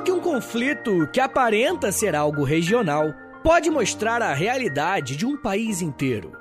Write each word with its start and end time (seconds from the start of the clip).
Como 0.00 0.04
que 0.04 0.12
um 0.12 0.20
conflito 0.20 1.06
que 1.12 1.20
aparenta 1.20 1.92
ser 1.92 2.14
algo 2.14 2.42
regional 2.42 3.12
pode 3.44 3.68
mostrar 3.68 4.22
a 4.22 4.32
realidade 4.32 5.14
de 5.14 5.26
um 5.26 5.36
país 5.36 5.82
inteiro? 5.82 6.32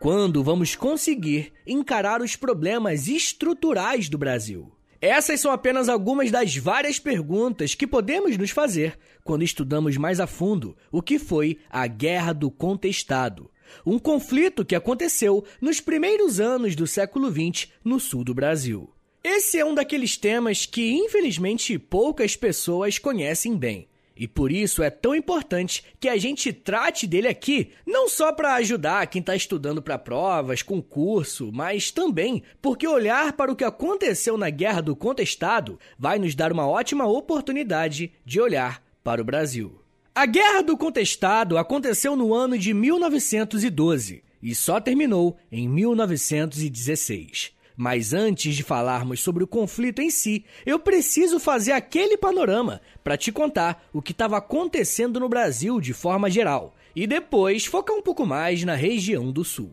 Quando 0.00 0.42
vamos 0.42 0.74
conseguir 0.74 1.52
encarar 1.66 2.22
os 2.22 2.34
problemas 2.34 3.06
estruturais 3.06 4.08
do 4.08 4.16
Brasil? 4.16 4.72
Essas 5.02 5.38
são 5.38 5.52
apenas 5.52 5.86
algumas 5.86 6.30
das 6.30 6.56
várias 6.56 6.98
perguntas 6.98 7.74
que 7.74 7.86
podemos 7.86 8.38
nos 8.38 8.52
fazer 8.52 8.98
quando 9.22 9.44
estudamos 9.44 9.98
mais 9.98 10.18
a 10.18 10.26
fundo 10.26 10.74
o 10.90 11.02
que 11.02 11.18
foi 11.18 11.58
a 11.68 11.86
Guerra 11.86 12.32
do 12.32 12.50
Contestado, 12.50 13.50
um 13.84 13.98
conflito 13.98 14.64
que 14.64 14.74
aconteceu 14.74 15.44
nos 15.60 15.78
primeiros 15.78 16.40
anos 16.40 16.74
do 16.74 16.86
século 16.86 17.30
XX 17.30 17.70
no 17.84 18.00
sul 18.00 18.24
do 18.24 18.32
Brasil. 18.32 18.90
Esse 19.22 19.58
é 19.58 19.64
um 19.64 19.74
daqueles 19.74 20.16
temas 20.16 20.64
que, 20.64 20.92
infelizmente, 20.92 21.78
poucas 21.78 22.36
pessoas 22.36 22.98
conhecem 22.98 23.56
bem. 23.56 23.88
E 24.18 24.26
por 24.26 24.50
isso 24.50 24.82
é 24.82 24.90
tão 24.90 25.14
importante 25.14 25.84
que 26.00 26.08
a 26.08 26.16
gente 26.16 26.52
trate 26.52 27.06
dele 27.06 27.28
aqui, 27.28 27.70
não 27.86 28.08
só 28.08 28.32
para 28.32 28.54
ajudar 28.54 29.06
quem 29.06 29.20
está 29.20 29.36
estudando 29.36 29.80
para 29.80 29.96
provas, 29.96 30.60
concurso, 30.60 31.52
mas 31.52 31.92
também 31.92 32.42
porque 32.60 32.86
olhar 32.86 33.32
para 33.34 33.52
o 33.52 33.54
que 33.54 33.62
aconteceu 33.62 34.36
na 34.36 34.50
Guerra 34.50 34.80
do 34.80 34.96
Contestado 34.96 35.78
vai 35.96 36.18
nos 36.18 36.34
dar 36.34 36.52
uma 36.52 36.66
ótima 36.66 37.06
oportunidade 37.06 38.10
de 38.24 38.40
olhar 38.40 38.82
para 39.04 39.22
o 39.22 39.24
Brasil. 39.24 39.80
A 40.12 40.26
Guerra 40.26 40.62
do 40.62 40.76
Contestado 40.76 41.56
aconteceu 41.56 42.16
no 42.16 42.34
ano 42.34 42.58
de 42.58 42.74
1912 42.74 44.24
e 44.42 44.52
só 44.52 44.80
terminou 44.80 45.36
em 45.50 45.68
1916. 45.68 47.52
Mas 47.80 48.12
antes 48.12 48.56
de 48.56 48.64
falarmos 48.64 49.20
sobre 49.20 49.44
o 49.44 49.46
conflito 49.46 50.02
em 50.02 50.10
si, 50.10 50.44
eu 50.66 50.80
preciso 50.80 51.38
fazer 51.38 51.70
aquele 51.70 52.16
panorama 52.16 52.80
para 53.04 53.16
te 53.16 53.30
contar 53.30 53.88
o 53.92 54.02
que 54.02 54.10
estava 54.10 54.36
acontecendo 54.36 55.20
no 55.20 55.28
Brasil 55.28 55.80
de 55.80 55.92
forma 55.92 56.28
geral 56.28 56.74
e 56.96 57.06
depois 57.06 57.66
focar 57.66 57.94
um 57.94 58.02
pouco 58.02 58.26
mais 58.26 58.64
na 58.64 58.74
região 58.74 59.30
do 59.30 59.44
Sul. 59.44 59.70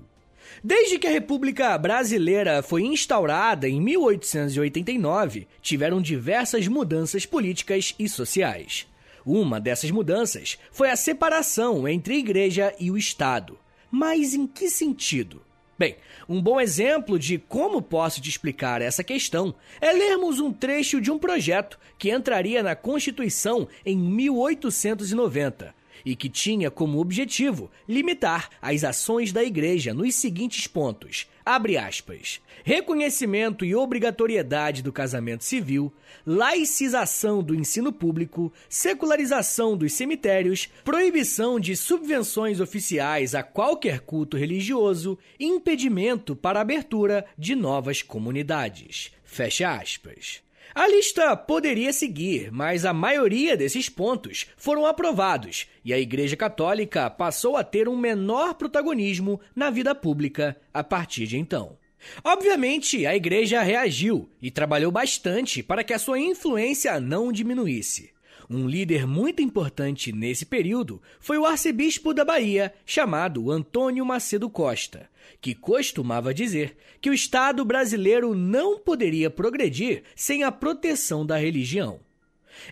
Desde 0.64 1.00
que 1.00 1.08
a 1.08 1.12
República 1.12 1.75
Brasileira 1.80 2.62
foi 2.62 2.84
instaurada 2.84 3.67
em 3.67 3.81
1889, 3.81 5.47
tiveram 5.59 6.00
diversas 6.00 6.67
mudanças 6.67 7.25
políticas 7.25 7.95
e 7.97 8.08
sociais. 8.08 8.86
Uma 9.25 9.59
dessas 9.59 9.90
mudanças 9.90 10.59
foi 10.72 10.92
a 10.92 10.95
separação 10.95 11.88
entre 11.88 12.14
a 12.14 12.17
Igreja 12.17 12.75
e 12.80 12.92
o 12.92 12.97
Estado. 13.00 13.58
Mas 13.90 14.36
em 14.36 14.45
que 14.45 14.69
sentido? 14.69 15.42
Bem, 15.78 15.98
um 16.30 16.42
bom 16.42 16.59
exemplo 16.62 17.20
de 17.20 17.38
como 17.38 17.81
posso 17.81 18.22
te 18.22 18.30
explicar 18.30 18.81
essa 18.81 19.04
questão 19.04 19.54
é 19.81 19.92
lermos 19.92 20.40
um 20.40 20.54
trecho 20.54 21.02
de 21.02 21.12
um 21.12 21.20
projeto 21.20 21.78
que 22.00 22.09
entraria 22.09 22.64
na 22.64 22.78
Constituição 22.78 23.68
em 23.86 23.98
1890 23.98 25.75
e 26.06 26.16
que 26.16 26.30
tinha 26.30 26.70
como 26.70 27.00
objetivo 27.00 27.72
limitar 27.89 28.50
as 28.61 28.84
ações 28.84 29.31
da 29.31 29.44
Igreja 29.44 29.94
nos 29.94 30.14
seguintes 30.16 30.67
pontos: 30.67 31.28
abre 31.44 31.78
aspas, 31.78 32.39
reconhecimento 32.64 33.66
e 33.66 33.75
obrigatoriedade 33.75 34.84
do 34.84 34.94
casamento 34.94 35.44
civil, 35.44 35.92
laicização 36.25 37.42
do 37.42 37.56
ensino 37.56 37.92
público, 37.92 38.53
secularização 38.70 39.75
dos 39.75 39.94
cemitérios, 39.94 40.70
proibição 40.84 41.59
de 41.59 41.75
subvenções 41.75 42.59
oficiais 42.59 43.34
a 43.34 43.42
qualquer 43.42 44.02
culto 44.02 44.38
religioso, 44.38 45.17
impedimento 45.40 46.35
para 46.35 46.59
a 46.59 46.62
abertura 46.62 47.25
de 47.38 47.56
novas 47.56 48.01
comunidades. 48.01 49.12
Fecha 49.24 49.75
aspas. 49.75 50.46
A 50.75 50.90
lista 50.90 51.38
poderia 51.38 51.94
seguir, 51.94 52.52
mas 52.52 52.84
a 52.84 52.91
maioria 52.91 53.56
desses 53.56 53.88
pontos 53.88 54.46
foram 54.58 54.86
aprovados 54.86 55.68
e 55.86 55.94
a 55.94 55.97
Igreja 55.97 56.36
Católica 56.36 57.09
passou 57.09 57.56
a 57.56 57.63
ter 57.63 57.88
um 57.88 57.96
menor 57.96 58.56
protagonismo 58.56 59.40
na 59.56 59.69
vida 59.69 59.96
pública 59.96 60.58
a 60.74 60.84
partir 60.84 61.28
de 61.28 61.38
então. 61.38 61.78
Obviamente, 62.22 63.06
a 63.06 63.16
Igreja 63.16 63.62
reagiu 63.62 64.30
e 64.41 64.52
trabalhou 64.52 64.91
bastante 64.91 65.63
para 65.63 65.81
que 65.81 65.94
a 65.94 65.97
sua 65.97 66.19
influência 66.19 67.00
não 67.00 67.31
diminuísse. 67.31 68.13
Um 68.50 68.68
líder 68.68 69.07
muito 69.07 69.42
importante 69.42 70.12
nesse 70.12 70.46
período 70.46 71.02
foi 71.22 71.38
o 71.38 71.46
arcebispo 71.46 72.13
da 72.13 72.25
Bahia, 72.25 72.74
chamado 72.86 73.50
Antônio 73.50 74.06
Macedo 74.06 74.50
Costa, 74.50 75.09
que 75.41 75.56
costumava 75.56 76.34
dizer 76.34 76.75
que 77.02 77.09
o 77.09 77.13
Estado 77.13 77.63
brasileiro 77.63 78.34
não 78.36 78.80
poderia 78.80 79.30
progredir 79.30 80.03
sem 80.16 80.44
a 80.44 80.52
proteção 80.52 81.25
da 81.25 81.38
religião. 81.38 82.00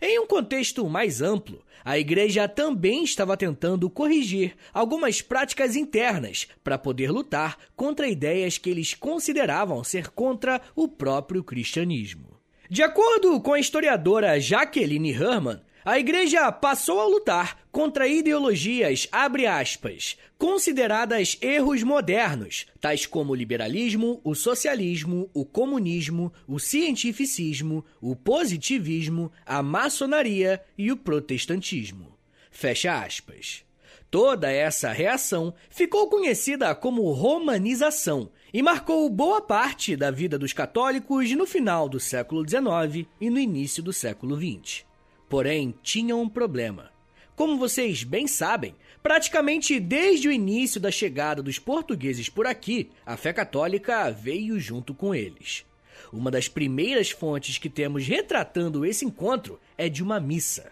Em 0.02 0.20
um 0.20 0.26
contexto 0.26 0.88
mais 0.90 1.22
amplo, 1.22 1.62
a 1.84 2.00
igreja 2.00 2.48
também 2.48 3.04
estava 3.04 3.36
tentando 3.36 3.90
corrigir 3.90 4.56
algumas 4.74 5.22
práticas 5.22 5.76
internas 5.76 6.48
para 6.64 6.78
poder 6.78 7.12
lutar 7.12 7.58
contra 7.76 8.08
ideias 8.08 8.58
que 8.58 8.70
eles 8.70 8.94
consideravam 8.94 9.84
ser 9.84 10.10
contra 10.10 10.62
o 10.76 10.88
próprio 10.88 11.44
cristianismo. 11.44 12.34
De 12.70 12.82
acordo 12.82 13.40
com 13.42 13.54
a 13.54 13.60
historiadora 13.60 14.40
Jacqueline 14.40 15.12
Herman, 15.12 15.62
a 15.86 16.00
igreja 16.00 16.52
passou 16.52 17.00
a 17.02 17.06
lutar 17.06 17.58
contra 17.72 18.08
ideologias, 18.08 19.08
abre 19.12 19.46
aspas, 19.46 20.18
consideradas 20.38 21.38
erros 21.42 21.84
modernos, 21.84 22.66
tais 22.80 23.06
como 23.06 23.34
o 23.34 23.36
liberalismo, 23.36 24.22
o 24.24 24.34
socialismo, 24.34 25.30
o 25.34 25.44
comunismo, 25.44 26.32
o 26.48 26.60
cientificismo, 26.60 27.84
o 28.00 28.16
positivismo, 28.16 29.32
a 29.46 29.62
maçonaria 29.62 30.64
e 30.78 30.92
o 30.92 30.98
protestantismo. 30.98 32.18
Fecha 32.52 33.04
aspas. 33.04 33.64
Toda 34.10 34.52
essa 34.52 34.92
reação 34.92 35.56
ficou 35.72 36.08
conhecida 36.08 36.76
como 36.76 37.12
romanização 37.12 38.30
e 38.54 38.62
marcou 38.62 39.10
boa 39.10 39.42
parte 39.42 39.96
da 39.96 40.12
vida 40.12 40.38
dos 40.38 40.54
católicos 40.54 41.32
no 41.32 41.48
final 41.48 41.90
do 41.90 42.00
século 42.00 42.48
XIX 42.48 43.08
e 43.20 43.30
no 43.32 43.40
início 43.40 43.82
do 43.82 43.92
século 43.92 44.38
XX. 44.38 44.86
Porém, 45.34 45.74
tinha 45.82 46.16
um 46.16 46.30
problema. 46.30 46.92
Como 47.36 47.58
vocês 47.58 48.04
bem 48.04 48.28
sabem, 48.28 48.76
praticamente 49.02 49.80
desde 49.80 50.28
o 50.28 50.32
início 50.32 50.80
da 50.80 50.92
chegada 50.92 51.42
dos 51.42 51.58
portugueses 51.58 52.30
por 52.30 52.46
aqui, 52.46 52.92
a 53.04 53.18
fé 53.18 53.34
católica 53.34 54.12
veio 54.12 54.60
junto 54.60 54.94
com 54.94 55.16
eles. 55.16 55.66
Uma 56.12 56.30
das 56.30 56.48
primeiras 56.48 57.10
fontes 57.10 57.58
que 57.58 57.68
temos 57.68 58.06
retratando 58.06 58.86
esse 58.86 59.06
encontro 59.06 59.60
é 59.76 59.90
de 59.90 60.04
uma 60.04 60.20
missa. 60.20 60.72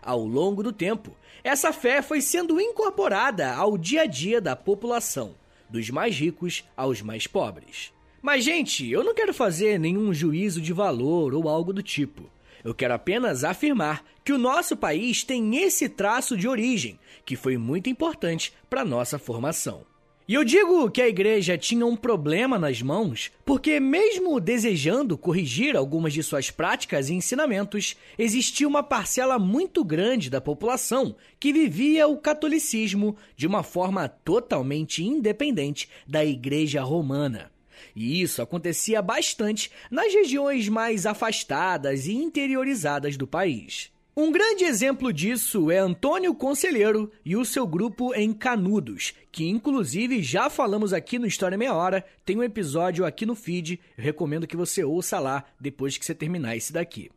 Ao 0.00 0.24
longo 0.24 0.62
do 0.62 0.72
tempo, 0.72 1.14
essa 1.44 1.70
fé 1.70 2.00
foi 2.00 2.22
sendo 2.22 2.58
incorporada 2.58 3.52
ao 3.52 3.76
dia 3.76 4.04
a 4.04 4.06
dia 4.06 4.40
da 4.40 4.56
população, 4.56 5.34
dos 5.68 5.90
mais 5.90 6.18
ricos 6.18 6.64
aos 6.74 7.02
mais 7.02 7.26
pobres. 7.26 7.92
Mas, 8.22 8.42
gente, 8.42 8.90
eu 8.90 9.04
não 9.04 9.14
quero 9.14 9.34
fazer 9.34 9.78
nenhum 9.78 10.14
juízo 10.14 10.62
de 10.62 10.72
valor 10.72 11.34
ou 11.34 11.46
algo 11.46 11.74
do 11.74 11.82
tipo. 11.82 12.37
Eu 12.64 12.74
quero 12.74 12.94
apenas 12.94 13.44
afirmar 13.44 14.04
que 14.24 14.32
o 14.32 14.38
nosso 14.38 14.76
país 14.76 15.24
tem 15.24 15.56
esse 15.56 15.88
traço 15.88 16.36
de 16.36 16.48
origem, 16.48 16.98
que 17.24 17.36
foi 17.36 17.56
muito 17.56 17.88
importante 17.88 18.52
para 18.68 18.84
nossa 18.84 19.18
formação. 19.18 19.86
E 20.28 20.34
eu 20.34 20.44
digo 20.44 20.90
que 20.90 21.00
a 21.00 21.08
igreja 21.08 21.56
tinha 21.56 21.86
um 21.86 21.96
problema 21.96 22.58
nas 22.58 22.82
mãos 22.82 23.32
porque, 23.46 23.80
mesmo 23.80 24.38
desejando 24.38 25.16
corrigir 25.16 25.74
algumas 25.74 26.12
de 26.12 26.22
suas 26.22 26.50
práticas 26.50 27.08
e 27.08 27.14
ensinamentos, 27.14 27.96
existia 28.18 28.68
uma 28.68 28.82
parcela 28.82 29.38
muito 29.38 29.82
grande 29.82 30.28
da 30.28 30.38
população 30.38 31.16
que 31.40 31.50
vivia 31.50 32.06
o 32.06 32.18
catolicismo 32.18 33.16
de 33.38 33.46
uma 33.46 33.62
forma 33.62 34.06
totalmente 34.06 35.02
independente 35.02 35.88
da 36.06 36.22
igreja 36.22 36.82
romana. 36.82 37.50
E 37.94 38.20
isso 38.22 38.42
acontecia 38.42 39.00
bastante 39.02 39.70
nas 39.90 40.12
regiões 40.12 40.68
mais 40.68 41.06
afastadas 41.06 42.06
e 42.06 42.14
interiorizadas 42.14 43.16
do 43.16 43.26
país. 43.26 43.90
Um 44.20 44.32
grande 44.32 44.64
exemplo 44.64 45.12
disso 45.12 45.70
é 45.70 45.78
Antônio 45.78 46.34
Conselheiro 46.34 47.08
e 47.24 47.36
o 47.36 47.44
seu 47.44 47.64
grupo 47.64 48.12
em 48.14 48.32
Canudos, 48.32 49.14
que 49.30 49.48
inclusive 49.48 50.20
já 50.24 50.50
falamos 50.50 50.92
aqui 50.92 51.20
no 51.20 51.26
História 51.26 51.56
Meia 51.56 51.72
Hora, 51.72 52.04
tem 52.24 52.36
um 52.36 52.42
episódio 52.42 53.04
aqui 53.04 53.24
no 53.24 53.36
feed, 53.36 53.78
recomendo 53.96 54.44
que 54.44 54.56
você 54.56 54.82
ouça 54.82 55.20
lá 55.20 55.44
depois 55.60 55.96
que 55.96 56.04
você 56.04 56.16
terminar 56.16 56.56
esse 56.56 56.72
daqui. 56.72 57.12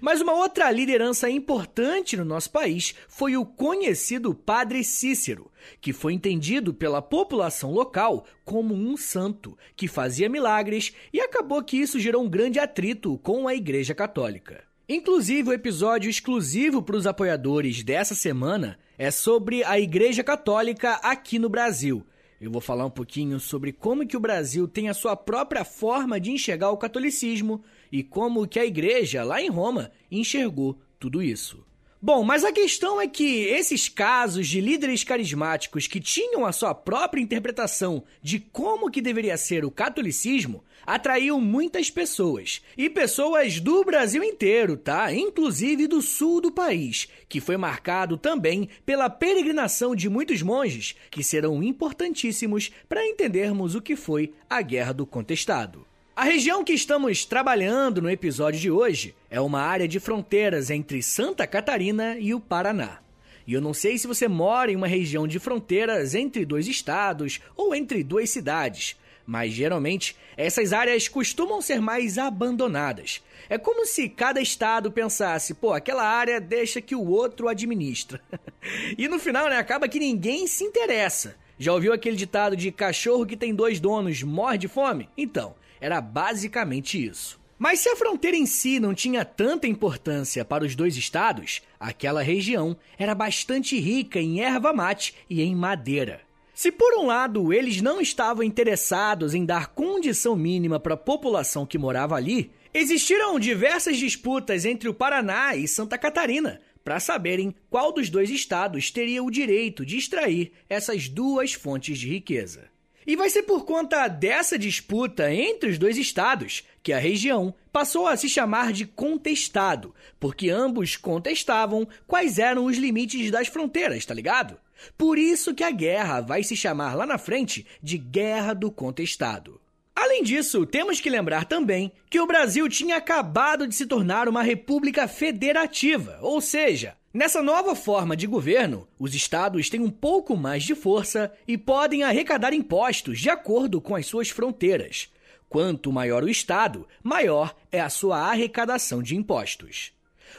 Mas 0.00 0.20
uma 0.20 0.34
outra 0.34 0.70
liderança 0.70 1.30
importante 1.30 2.16
no 2.16 2.24
nosso 2.24 2.50
país 2.50 2.94
foi 3.08 3.36
o 3.36 3.44
conhecido 3.44 4.34
Padre 4.34 4.84
Cícero, 4.84 5.50
que 5.80 5.92
foi 5.92 6.12
entendido 6.12 6.74
pela 6.74 7.00
população 7.00 7.72
local 7.72 8.26
como 8.44 8.74
um 8.74 8.96
santo 8.96 9.56
que 9.74 9.88
fazia 9.88 10.28
milagres 10.28 10.92
e 11.12 11.20
acabou 11.20 11.62
que 11.62 11.76
isso 11.76 11.98
gerou 11.98 12.22
um 12.22 12.28
grande 12.28 12.58
atrito 12.58 13.18
com 13.18 13.48
a 13.48 13.54
Igreja 13.54 13.94
Católica. 13.94 14.64
Inclusive, 14.88 15.50
o 15.50 15.52
episódio 15.52 16.10
exclusivo 16.10 16.82
para 16.82 16.96
os 16.96 17.06
apoiadores 17.06 17.82
dessa 17.82 18.14
semana 18.14 18.78
é 18.98 19.10
sobre 19.10 19.64
a 19.64 19.80
Igreja 19.80 20.22
Católica 20.22 20.94
aqui 21.02 21.38
no 21.38 21.48
Brasil. 21.48 22.04
Eu 22.42 22.50
vou 22.50 22.60
falar 22.60 22.84
um 22.84 22.90
pouquinho 22.90 23.38
sobre 23.38 23.72
como 23.72 24.04
que 24.04 24.16
o 24.16 24.20
Brasil 24.20 24.66
tem 24.66 24.88
a 24.88 24.94
sua 24.94 25.14
própria 25.14 25.64
forma 25.64 26.18
de 26.18 26.32
enxergar 26.32 26.72
o 26.72 26.76
catolicismo 26.76 27.62
e 27.90 28.02
como 28.02 28.48
que 28.48 28.58
a 28.58 28.66
igreja 28.66 29.22
lá 29.22 29.40
em 29.40 29.48
Roma 29.48 29.92
enxergou 30.10 30.76
tudo 30.98 31.22
isso. 31.22 31.64
Bom, 32.04 32.24
mas 32.24 32.42
a 32.42 32.50
questão 32.50 33.00
é 33.00 33.06
que 33.06 33.44
esses 33.44 33.88
casos 33.88 34.48
de 34.48 34.60
líderes 34.60 35.04
carismáticos 35.04 35.86
que 35.86 36.00
tinham 36.00 36.44
a 36.44 36.50
sua 36.50 36.74
própria 36.74 37.22
interpretação 37.22 38.02
de 38.20 38.40
como 38.40 38.90
que 38.90 39.00
deveria 39.00 39.36
ser 39.36 39.64
o 39.64 39.70
catolicismo 39.70 40.64
atraiu 40.84 41.40
muitas 41.40 41.90
pessoas. 41.90 42.60
E 42.76 42.90
pessoas 42.90 43.60
do 43.60 43.84
Brasil 43.84 44.24
inteiro, 44.24 44.76
tá? 44.76 45.14
Inclusive 45.14 45.86
do 45.86 46.02
sul 46.02 46.40
do 46.40 46.50
país, 46.50 47.06
que 47.28 47.40
foi 47.40 47.56
marcado 47.56 48.16
também 48.16 48.68
pela 48.84 49.08
peregrinação 49.08 49.94
de 49.94 50.08
muitos 50.08 50.42
monges, 50.42 50.96
que 51.08 51.22
serão 51.22 51.62
importantíssimos 51.62 52.72
para 52.88 53.06
entendermos 53.06 53.76
o 53.76 53.80
que 53.80 53.94
foi 53.94 54.34
a 54.50 54.60
Guerra 54.60 54.92
do 54.92 55.06
Contestado. 55.06 55.86
A 56.22 56.24
região 56.24 56.62
que 56.62 56.72
estamos 56.72 57.24
trabalhando 57.24 58.00
no 58.00 58.08
episódio 58.08 58.60
de 58.60 58.70
hoje 58.70 59.12
é 59.28 59.40
uma 59.40 59.60
área 59.60 59.88
de 59.88 59.98
fronteiras 59.98 60.70
entre 60.70 61.02
Santa 61.02 61.48
Catarina 61.48 62.16
e 62.16 62.32
o 62.32 62.38
Paraná. 62.38 63.00
E 63.44 63.52
eu 63.52 63.60
não 63.60 63.74
sei 63.74 63.98
se 63.98 64.06
você 64.06 64.28
mora 64.28 64.70
em 64.70 64.76
uma 64.76 64.86
região 64.86 65.26
de 65.26 65.40
fronteiras 65.40 66.14
entre 66.14 66.44
dois 66.44 66.68
estados 66.68 67.40
ou 67.56 67.74
entre 67.74 68.04
duas 68.04 68.30
cidades, 68.30 68.96
mas 69.26 69.52
geralmente 69.52 70.16
essas 70.36 70.72
áreas 70.72 71.08
costumam 71.08 71.60
ser 71.60 71.80
mais 71.80 72.16
abandonadas. 72.18 73.20
É 73.50 73.58
como 73.58 73.84
se 73.84 74.08
cada 74.08 74.40
estado 74.40 74.92
pensasse, 74.92 75.54
pô, 75.54 75.72
aquela 75.72 76.04
área 76.04 76.40
deixa 76.40 76.80
que 76.80 76.94
o 76.94 77.04
outro 77.04 77.48
administra. 77.48 78.20
e 78.96 79.08
no 79.08 79.18
final, 79.18 79.50
né, 79.50 79.56
acaba 79.56 79.88
que 79.88 79.98
ninguém 79.98 80.46
se 80.46 80.62
interessa. 80.62 81.34
Já 81.58 81.72
ouviu 81.72 81.92
aquele 81.92 82.14
ditado 82.14 82.56
de 82.56 82.70
cachorro 82.70 83.26
que 83.26 83.36
tem 83.36 83.52
dois 83.52 83.80
donos 83.80 84.22
morre 84.22 84.58
de 84.58 84.68
fome? 84.68 85.08
Então, 85.16 85.60
era 85.82 86.00
basicamente 86.00 87.04
isso. 87.04 87.40
Mas 87.58 87.80
se 87.80 87.88
a 87.88 87.96
fronteira 87.96 88.36
em 88.36 88.46
si 88.46 88.78
não 88.78 88.94
tinha 88.94 89.24
tanta 89.24 89.66
importância 89.66 90.44
para 90.44 90.64
os 90.64 90.76
dois 90.76 90.96
estados, 90.96 91.60
aquela 91.78 92.22
região 92.22 92.76
era 92.96 93.14
bastante 93.14 93.78
rica 93.78 94.20
em 94.20 94.40
erva 94.40 94.72
mate 94.72 95.14
e 95.28 95.42
em 95.42 95.54
madeira. 95.54 96.20
Se 96.54 96.70
por 96.70 96.96
um 96.98 97.06
lado 97.06 97.52
eles 97.52 97.80
não 97.80 98.00
estavam 98.00 98.44
interessados 98.44 99.34
em 99.34 99.44
dar 99.44 99.68
condição 99.68 100.36
mínima 100.36 100.78
para 100.78 100.94
a 100.94 100.96
população 100.96 101.66
que 101.66 101.78
morava 101.78 102.14
ali, 102.14 102.52
existiram 102.72 103.38
diversas 103.40 103.96
disputas 103.96 104.64
entre 104.64 104.88
o 104.88 104.94
Paraná 104.94 105.56
e 105.56 105.66
Santa 105.66 105.98
Catarina 105.98 106.60
para 106.84 107.00
saberem 107.00 107.54
qual 107.70 107.92
dos 107.92 108.08
dois 108.08 108.30
estados 108.30 108.90
teria 108.90 109.22
o 109.22 109.30
direito 109.30 109.84
de 109.84 109.96
extrair 109.96 110.52
essas 110.68 111.08
duas 111.08 111.52
fontes 111.52 111.98
de 111.98 112.08
riqueza. 112.08 112.71
E 113.06 113.16
vai 113.16 113.28
ser 113.28 113.42
por 113.42 113.64
conta 113.64 114.06
dessa 114.08 114.58
disputa 114.58 115.32
entre 115.32 115.70
os 115.70 115.78
dois 115.78 115.98
estados 115.98 116.62
que 116.82 116.92
a 116.92 116.98
região 116.98 117.54
passou 117.72 118.06
a 118.06 118.16
se 118.16 118.28
chamar 118.28 118.72
de 118.72 118.86
contestado, 118.86 119.94
porque 120.20 120.50
ambos 120.50 120.96
contestavam 120.96 121.88
quais 122.06 122.38
eram 122.38 122.66
os 122.66 122.76
limites 122.76 123.30
das 123.30 123.48
fronteiras, 123.48 124.04
tá 124.04 124.14
ligado? 124.14 124.58
Por 124.96 125.18
isso 125.18 125.54
que 125.54 125.64
a 125.64 125.70
guerra 125.70 126.20
vai 126.20 126.42
se 126.42 126.56
chamar 126.56 126.94
lá 126.94 127.06
na 127.06 127.18
frente 127.18 127.66
de 127.82 127.98
Guerra 127.98 128.52
do 128.52 128.70
Contestado. 128.70 129.60
Além 129.94 130.22
disso, 130.22 130.66
temos 130.66 131.00
que 131.00 131.10
lembrar 131.10 131.44
também 131.44 131.92
que 132.10 132.18
o 132.18 132.26
Brasil 132.26 132.68
tinha 132.68 132.96
acabado 132.96 133.68
de 133.68 133.74
se 133.74 133.86
tornar 133.86 134.28
uma 134.28 134.42
república 134.42 135.06
federativa, 135.06 136.18
ou 136.20 136.40
seja, 136.40 136.96
Nessa 137.14 137.42
nova 137.42 137.74
forma 137.74 138.16
de 138.16 138.26
governo, 138.26 138.88
os 138.98 139.14
estados 139.14 139.68
têm 139.68 139.80
um 139.80 139.90
pouco 139.90 140.34
mais 140.34 140.62
de 140.62 140.74
força 140.74 141.30
e 141.46 141.58
podem 141.58 142.02
arrecadar 142.02 142.54
impostos 142.54 143.20
de 143.20 143.28
acordo 143.28 143.82
com 143.82 143.94
as 143.94 144.06
suas 144.06 144.30
fronteiras. 144.30 145.10
Quanto 145.46 145.92
maior 145.92 146.24
o 146.24 146.28
estado, 146.30 146.88
maior 147.02 147.54
é 147.70 147.82
a 147.82 147.90
sua 147.90 148.16
arrecadação 148.18 149.02
de 149.02 149.14
impostos. 149.14 149.92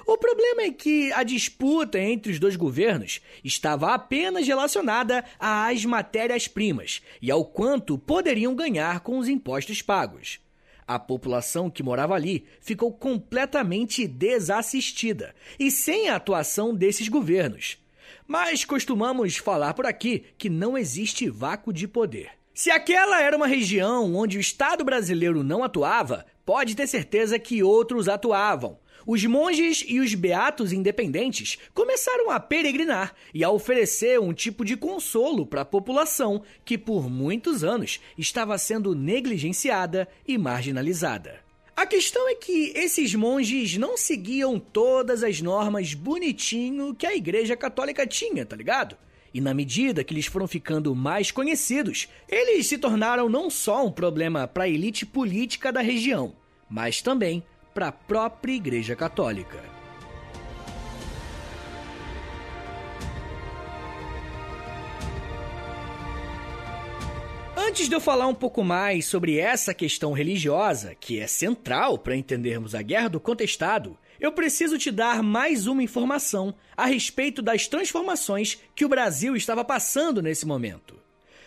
O 0.08 0.18
problema 0.18 0.64
é 0.64 0.72
que 0.72 1.14
a 1.14 1.22
disputa 1.22 2.00
entre 2.00 2.32
os 2.32 2.40
dois 2.40 2.56
governos 2.56 3.22
estava 3.44 3.94
apenas 3.94 4.48
relacionada 4.48 5.24
às 5.40 5.86
matérias-primas 5.86 7.04
e 7.22 7.30
ao 7.30 7.46
quanto 7.46 8.00
poderiam 8.00 8.56
ganhar 8.56 9.02
com 9.02 9.20
os 9.20 9.30
impostos 9.30 9.84
pagos. 9.84 10.40
A 10.88 11.00
população 11.00 11.70
que 11.70 11.84
morava 11.84 12.14
ali 12.14 12.46
ficou 12.60 12.92
completamente 12.92 14.08
desassistida 14.08 15.34
e 15.60 15.72
sem 15.72 16.10
a 16.10 16.16
atuação 16.16 16.74
desses 16.76 17.08
governos. 17.08 17.78
Mas 18.28 18.66
costumamos 18.66 19.38
falar 19.38 19.74
por 19.74 19.86
aqui 19.86 20.24
que 20.38 20.50
não 20.50 20.78
existe 20.78 21.30
vácuo 21.30 21.74
de 21.74 21.88
poder. 21.88 22.32
Se 22.54 22.70
aquela 22.70 23.20
era 23.22 23.36
uma 23.36 23.48
região 23.48 24.14
onde 24.16 24.38
o 24.38 24.42
Estado 24.42 24.84
brasileiro 24.86 25.44
não 25.44 25.64
atuava, 25.64 26.26
pode 26.46 26.76
ter 26.76 26.86
certeza 26.88 27.40
que 27.40 27.64
outros 27.64 28.08
atuavam. 28.08 28.78
Os 29.06 29.24
monges 29.26 29.84
e 29.88 30.00
os 30.00 30.16
beatos 30.16 30.72
independentes 30.72 31.58
começaram 31.74 32.30
a 32.30 32.40
peregrinar 32.40 33.14
e 33.34 33.44
a 33.44 33.50
oferecer 33.50 34.20
um 34.20 34.34
tipo 34.34 34.64
de 34.64 34.78
consolo 34.78 35.46
para 35.46 35.62
a 35.62 35.66
população 35.66 36.42
que 36.64 36.78
por 36.78 37.10
muitos 37.10 37.64
anos 37.64 38.00
estava 38.18 38.58
sendo 38.58 38.96
negligenciada 38.96 40.08
e 40.28 40.38
marginalizada. 40.38 41.42
A 41.76 41.86
questão 41.86 42.30
é 42.30 42.36
que 42.36 42.72
esses 42.76 43.14
monges 43.16 43.78
não 43.78 43.98
seguiam 43.98 44.60
todas 44.60 45.24
as 45.24 45.42
normas 45.42 45.94
bonitinho 45.94 46.94
que 46.94 47.06
a 47.06 47.16
Igreja 47.16 47.58
Católica 47.58 48.06
tinha, 48.06 48.46
tá 48.46 48.56
ligado? 48.56 48.96
E 49.34 49.42
na 49.42 49.54
medida 49.54 50.04
que 50.04 50.14
eles 50.14 50.28
foram 50.28 50.48
ficando 50.48 50.94
mais 50.96 51.32
conhecidos, 51.32 52.08
eles 52.30 52.68
se 52.68 52.78
tornaram 52.78 53.28
não 53.28 53.50
só 53.50 53.86
um 53.86 53.92
problema 53.92 54.48
para 54.48 54.66
a 54.66 54.70
elite 54.70 55.06
política 55.06 55.74
da 55.74 55.82
região, 55.82 56.36
mas 56.70 57.02
também 57.02 57.44
para 57.74 57.88
a 57.88 57.92
própria 57.92 58.54
Igreja 58.54 58.96
Católica. 58.96 59.74
Antes 67.56 67.90
de 67.90 67.96
eu 67.96 68.00
falar 68.00 68.28
um 68.28 68.36
pouco 68.36 68.64
mais 68.64 69.06
sobre 69.06 69.40
essa 69.40 69.74
questão 69.74 70.12
religiosa, 70.12 70.94
que 70.94 71.20
é 71.20 71.26
central 71.26 71.98
para 71.98 72.16
entendermos 72.16 72.76
a 72.76 72.84
Guerra 72.84 73.08
do 73.08 73.20
Contestado, 73.20 73.98
eu 74.20 74.32
preciso 74.32 74.78
te 74.78 74.92
dar 74.92 75.24
mais 75.24 75.66
uma 75.66 75.82
informação 75.82 76.54
a 76.78 76.86
respeito 76.86 77.42
das 77.42 77.68
transformações 77.68 78.60
que 78.76 78.86
o 78.86 78.90
Brasil 78.90 79.36
estava 79.36 79.66
passando 79.66 80.22
nesse 80.22 80.46
momento. 80.46 81.02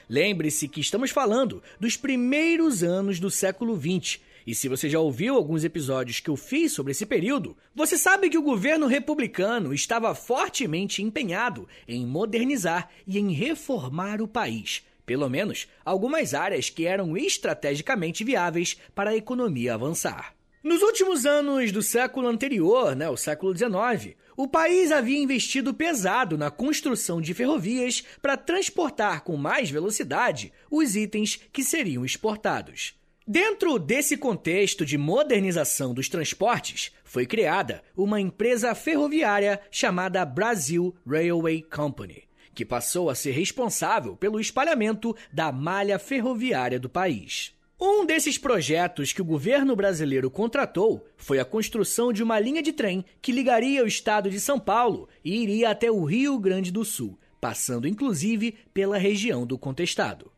Lembre-se 0.09 0.69
que 0.69 0.81
estamos 0.81 1.11
falando 1.11 1.63
dos 1.79 1.97
primeiros 1.97 2.83
anos 2.83 3.21
do 3.21 3.31
século 3.31 3.81
XX 3.81 4.21
e 4.47 4.55
se 4.55 4.69
você 4.69 4.89
já 4.89 5.01
ouviu 5.01 5.35
alguns 5.35 5.65
episódios 5.65 6.21
que 6.21 6.31
eu 6.31 6.37
fiz 6.37 6.73
sobre 6.73 6.93
esse 6.93 7.05
período, 7.05 7.57
você 7.75 7.99
sabe 7.99 8.31
que 8.31 8.39
o 8.39 8.43
governo 8.43 8.87
republicano 8.87 9.75
estava 9.75 10.15
fortemente 10.15 11.03
empenhado 11.03 11.69
em 11.89 12.07
modernizar 12.07 12.89
e 13.07 13.19
em 13.19 13.33
reformar 13.33 14.23
o 14.23 14.29
país, 14.29 14.85
pelo 15.05 15.29
menos 15.29 15.67
algumas 15.85 16.33
áreas 16.33 16.71
que 16.71 16.87
eram 16.87 17.17
estrategicamente 17.17 18.23
viáveis 18.23 18.77
para 18.95 19.11
a 19.11 19.17
economia 19.17 19.75
avançar. 19.75 20.37
Nos 20.63 20.81
últimos 20.83 21.27
anos 21.27 21.73
do 21.73 21.83
século 21.83 22.29
anterior, 22.29 22.95
né, 22.95 23.09
o 23.09 23.17
século 23.17 23.57
XIX, 23.57 24.17
o 24.37 24.47
país 24.47 24.93
havia 24.93 25.19
investido 25.19 25.73
pesado 25.73 26.37
na 26.37 26.51
construção 26.51 27.21
de 27.21 27.33
ferrovias 27.35 28.05
para 28.21 28.37
transportar 28.37 29.23
com 29.23 29.37
mais 29.37 29.71
velocidade 29.71 30.53
os 30.71 30.95
itens 30.95 31.41
que 31.53 31.65
seriam 31.65 32.05
exportados. 32.05 32.95
Dentro 33.29 33.77
desse 33.81 34.17
contexto 34.17 34.87
de 34.87 34.97
modernização 34.97 35.93
dos 35.93 36.09
transportes, 36.09 36.93
foi 37.03 37.27
criada 37.27 37.83
uma 37.97 38.21
empresa 38.21 38.73
ferroviária 38.73 39.61
chamada 39.69 40.25
Brasil 40.25 40.95
Railway 41.05 41.61
Company, 41.61 42.23
que 42.55 42.65
passou 42.65 43.11
a 43.11 43.17
ser 43.17 43.33
responsável 43.33 44.17
pelo 44.17 44.39
espalhamento 44.39 45.13
da 45.33 45.51
malha 45.51 45.99
ferroviária 45.99 46.79
do 46.79 46.89
país. 46.89 47.53
Um 47.81 48.07
desses 48.07 48.39
projetos 48.39 49.13
que 49.13 49.21
o 49.21 49.25
governo 49.25 49.75
brasileiro 49.75 50.31
contratou 50.31 51.05
foi 51.17 51.41
a 51.41 51.45
construção 51.45 52.13
de 52.13 52.23
uma 52.23 52.39
linha 52.39 52.63
de 52.63 52.73
trem 52.73 53.05
que 53.21 53.33
ligaria 53.33 53.83
o 53.83 53.89
estado 53.89 54.31
de 54.31 54.39
São 54.39 54.61
Paulo 54.61 55.09
e 55.25 55.43
iria 55.43 55.71
até 55.71 55.91
o 55.91 56.05
Rio 56.05 56.39
Grande 56.39 56.71
do 56.71 56.85
Sul, 56.85 57.19
passando 57.41 57.89
inclusive 57.89 58.55
pela 58.73 58.97
região 58.99 59.45
do 59.45 59.59
contestado. 59.59 60.31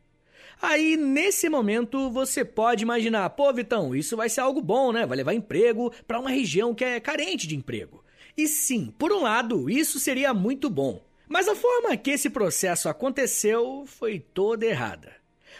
Aí, 0.61 0.97
nesse 0.97 1.47
momento, 1.47 2.09
você 2.09 2.43
pode 2.43 2.83
imaginar, 2.83 3.29
pô, 3.29 3.51
Vitão, 3.53 3.95
isso 3.95 4.17
vai 4.17 4.27
ser 4.27 4.41
algo 4.41 4.61
bom, 4.61 4.91
né? 4.91 5.05
Vai 5.05 5.17
levar 5.17 5.33
emprego 5.33 5.91
para 6.05 6.19
uma 6.19 6.29
região 6.29 6.75
que 6.75 6.83
é 6.83 6.99
carente 6.99 7.47
de 7.47 7.55
emprego. 7.55 8.03
E 8.35 8.47
sim, 8.47 8.93
por 8.97 9.11
um 9.11 9.21
lado, 9.21 9.69
isso 9.69 9.99
seria 9.99 10.33
muito 10.33 10.69
bom. 10.69 11.01
Mas 11.29 11.47
a 11.47 11.55
forma 11.55 11.95
que 11.95 12.11
esse 12.11 12.29
processo 12.29 12.89
aconteceu 12.89 13.85
foi 13.85 14.19
toda 14.19 14.65
errada. 14.65 15.13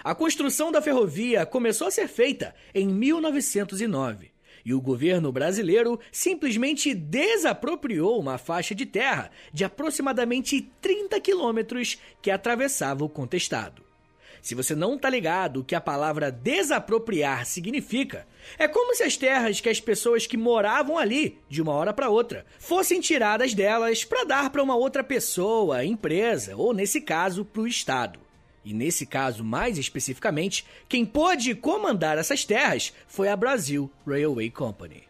A 0.03 0.13
construção 0.13 0.71
da 0.71 0.81
ferrovia 0.81 1.45
começou 1.45 1.87
a 1.87 1.91
ser 1.91 2.07
feita 2.07 2.53
em 2.73 2.87
1909 2.87 4.31
e 4.65 4.73
o 4.73 4.81
governo 4.81 5.31
brasileiro 5.31 5.99
simplesmente 6.11 6.93
desapropriou 6.93 8.19
uma 8.19 8.37
faixa 8.37 8.75
de 8.75 8.85
terra 8.85 9.31
de 9.53 9.63
aproximadamente 9.63 10.69
30 10.81 11.19
quilômetros 11.21 11.97
que 12.21 12.29
atravessava 12.29 13.03
o 13.03 13.09
contestado. 13.09 13.88
Se 14.41 14.55
você 14.55 14.73
não 14.73 14.97
tá 14.97 15.09
ligado 15.09 15.59
o 15.59 15.63
que 15.63 15.75
a 15.75 15.81
palavra 15.81 16.31
desapropriar 16.31 17.45
significa, 17.45 18.25
é 18.57 18.67
como 18.67 18.95
se 18.95 19.03
as 19.03 19.17
terras 19.17 19.59
que 19.59 19.69
as 19.69 19.79
pessoas 19.79 20.25
que 20.25 20.37
moravam 20.37 20.97
ali, 20.97 21.37
de 21.49 21.61
uma 21.61 21.73
hora 21.73 21.93
para 21.93 22.09
outra, 22.09 22.45
fossem 22.57 23.01
tiradas 23.01 23.53
delas 23.53 24.03
para 24.03 24.23
dar 24.23 24.49
para 24.49 24.63
uma 24.63 24.75
outra 24.75 25.03
pessoa, 25.03 25.83
empresa, 25.83 26.55
ou 26.55 26.73
nesse 26.73 27.01
caso, 27.01 27.43
para 27.43 27.61
o 27.61 27.67
Estado. 27.67 28.19
E 28.63 28.73
nesse 28.73 29.05
caso, 29.05 29.43
mais 29.43 29.77
especificamente, 29.77 30.65
quem 30.87 31.05
pôde 31.05 31.55
comandar 31.55 32.17
essas 32.17 32.43
terras 32.43 32.93
foi 33.07 33.29
a 33.29 33.35
Brasil 33.35 33.89
Railway 34.05 34.49
Company. 34.49 35.03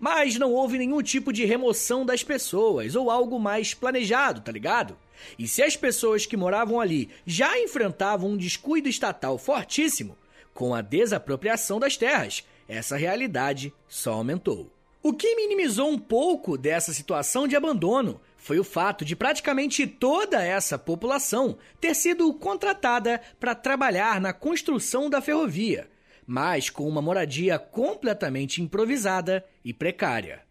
Mas 0.00 0.36
não 0.36 0.52
houve 0.52 0.78
nenhum 0.78 1.02
tipo 1.02 1.32
de 1.32 1.44
remoção 1.44 2.04
das 2.04 2.22
pessoas 2.22 2.96
ou 2.96 3.10
algo 3.10 3.38
mais 3.38 3.74
planejado, 3.74 4.40
tá 4.40 4.50
ligado? 4.50 4.96
E 5.38 5.46
se 5.46 5.62
as 5.62 5.76
pessoas 5.76 6.26
que 6.26 6.36
moravam 6.36 6.80
ali 6.80 7.10
já 7.26 7.58
enfrentavam 7.58 8.30
um 8.30 8.36
descuido 8.36 8.88
estatal 8.88 9.38
fortíssimo, 9.38 10.16
com 10.54 10.74
a 10.74 10.80
desapropriação 10.80 11.78
das 11.78 11.96
terras, 11.96 12.44
essa 12.68 12.96
realidade 12.96 13.72
só 13.88 14.14
aumentou. 14.14 14.72
O 15.02 15.12
que 15.12 15.36
minimizou 15.36 15.88
um 15.88 15.98
pouco 15.98 16.58
dessa 16.58 16.92
situação 16.92 17.46
de 17.46 17.54
abandono 17.54 18.20
foi 18.36 18.58
o 18.58 18.64
fato 18.64 19.04
de 19.04 19.14
praticamente 19.14 19.86
toda 19.86 20.42
essa 20.42 20.78
população 20.78 21.58
ter 21.80 21.94
sido 21.94 22.32
contratada 22.34 23.20
para 23.38 23.54
trabalhar 23.54 24.20
na 24.20 24.32
construção 24.32 25.10
da 25.10 25.20
ferrovia, 25.20 25.88
mas 26.26 26.70
com 26.70 26.88
uma 26.88 27.02
moradia 27.02 27.58
completamente 27.58 28.62
improvisada 28.62 29.44
e 29.64 29.72
precária. 29.72 30.45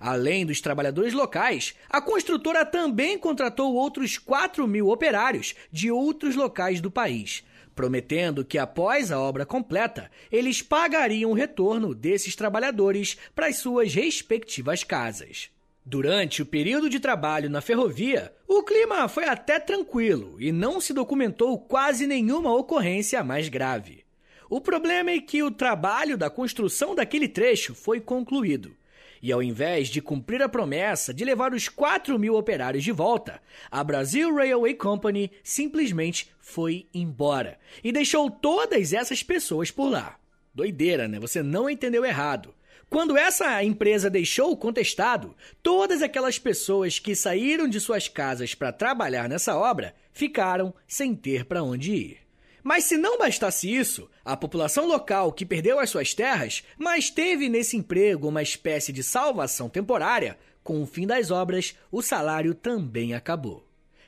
Além 0.00 0.44
dos 0.44 0.60
trabalhadores 0.60 1.12
locais, 1.12 1.74
a 1.88 2.00
construtora 2.00 2.64
também 2.64 3.18
contratou 3.18 3.74
outros 3.74 4.18
4 4.18 4.66
mil 4.66 4.88
operários 4.88 5.54
de 5.70 5.90
outros 5.90 6.34
locais 6.34 6.80
do 6.80 6.90
país, 6.90 7.44
prometendo 7.74 8.44
que 8.44 8.58
após 8.58 9.12
a 9.12 9.20
obra 9.20 9.44
completa, 9.44 10.10
eles 10.32 10.62
pagariam 10.62 11.30
o 11.30 11.34
retorno 11.34 11.94
desses 11.94 12.34
trabalhadores 12.34 13.16
para 13.34 13.46
as 13.46 13.56
suas 13.56 13.94
respectivas 13.94 14.82
casas. 14.82 15.50
Durante 15.88 16.42
o 16.42 16.46
período 16.46 16.90
de 16.90 16.98
trabalho 16.98 17.48
na 17.48 17.60
ferrovia, 17.60 18.32
o 18.48 18.64
clima 18.64 19.06
foi 19.06 19.24
até 19.24 19.60
tranquilo 19.60 20.34
e 20.40 20.50
não 20.50 20.80
se 20.80 20.92
documentou 20.92 21.56
quase 21.60 22.08
nenhuma 22.08 22.52
ocorrência 22.52 23.22
mais 23.22 23.48
grave. 23.48 24.04
O 24.50 24.60
problema 24.60 25.10
é 25.10 25.20
que 25.20 25.44
o 25.44 25.50
trabalho 25.50 26.16
da 26.16 26.28
construção 26.28 26.92
daquele 26.92 27.28
trecho 27.28 27.72
foi 27.72 28.00
concluído. 28.00 28.76
E 29.22 29.32
ao 29.32 29.42
invés 29.42 29.88
de 29.88 30.00
cumprir 30.00 30.42
a 30.42 30.48
promessa 30.48 31.12
de 31.12 31.24
levar 31.24 31.52
os 31.52 31.68
4 31.68 32.18
mil 32.18 32.36
operários 32.36 32.84
de 32.84 32.92
volta, 32.92 33.40
a 33.70 33.82
Brazil 33.82 34.34
Railway 34.34 34.74
Company 34.74 35.30
simplesmente 35.42 36.30
foi 36.38 36.86
embora 36.92 37.58
e 37.82 37.92
deixou 37.92 38.30
todas 38.30 38.92
essas 38.92 39.22
pessoas 39.22 39.70
por 39.70 39.90
lá. 39.90 40.18
Doideira, 40.54 41.06
né? 41.06 41.18
Você 41.18 41.42
não 41.42 41.68
entendeu 41.68 42.04
errado. 42.04 42.54
Quando 42.88 43.16
essa 43.16 43.62
empresa 43.64 44.08
deixou 44.08 44.52
o 44.52 44.56
contestado, 44.56 45.34
todas 45.62 46.02
aquelas 46.02 46.38
pessoas 46.38 46.98
que 46.98 47.14
saíram 47.14 47.68
de 47.68 47.80
suas 47.80 48.08
casas 48.08 48.54
para 48.54 48.72
trabalhar 48.72 49.28
nessa 49.28 49.56
obra 49.56 49.94
ficaram 50.12 50.72
sem 50.86 51.14
ter 51.14 51.44
para 51.44 51.62
onde 51.62 51.92
ir. 51.92 52.25
Mas 52.66 52.82
se 52.82 52.96
não 52.96 53.16
bastasse 53.16 53.72
isso, 53.72 54.10
a 54.24 54.36
população 54.36 54.88
local 54.88 55.30
que 55.30 55.46
perdeu 55.46 55.78
as 55.78 55.88
suas 55.88 56.12
terras, 56.12 56.64
mas 56.76 57.08
teve 57.08 57.48
nesse 57.48 57.76
emprego 57.76 58.26
uma 58.26 58.42
espécie 58.42 58.92
de 58.92 59.04
salvação 59.04 59.68
temporária, 59.68 60.36
com 60.64 60.82
o 60.82 60.86
fim 60.86 61.06
das 61.06 61.30
obras, 61.30 61.76
o 61.92 62.02
salário 62.02 62.56
também 62.56 63.14
acabou. 63.14 63.64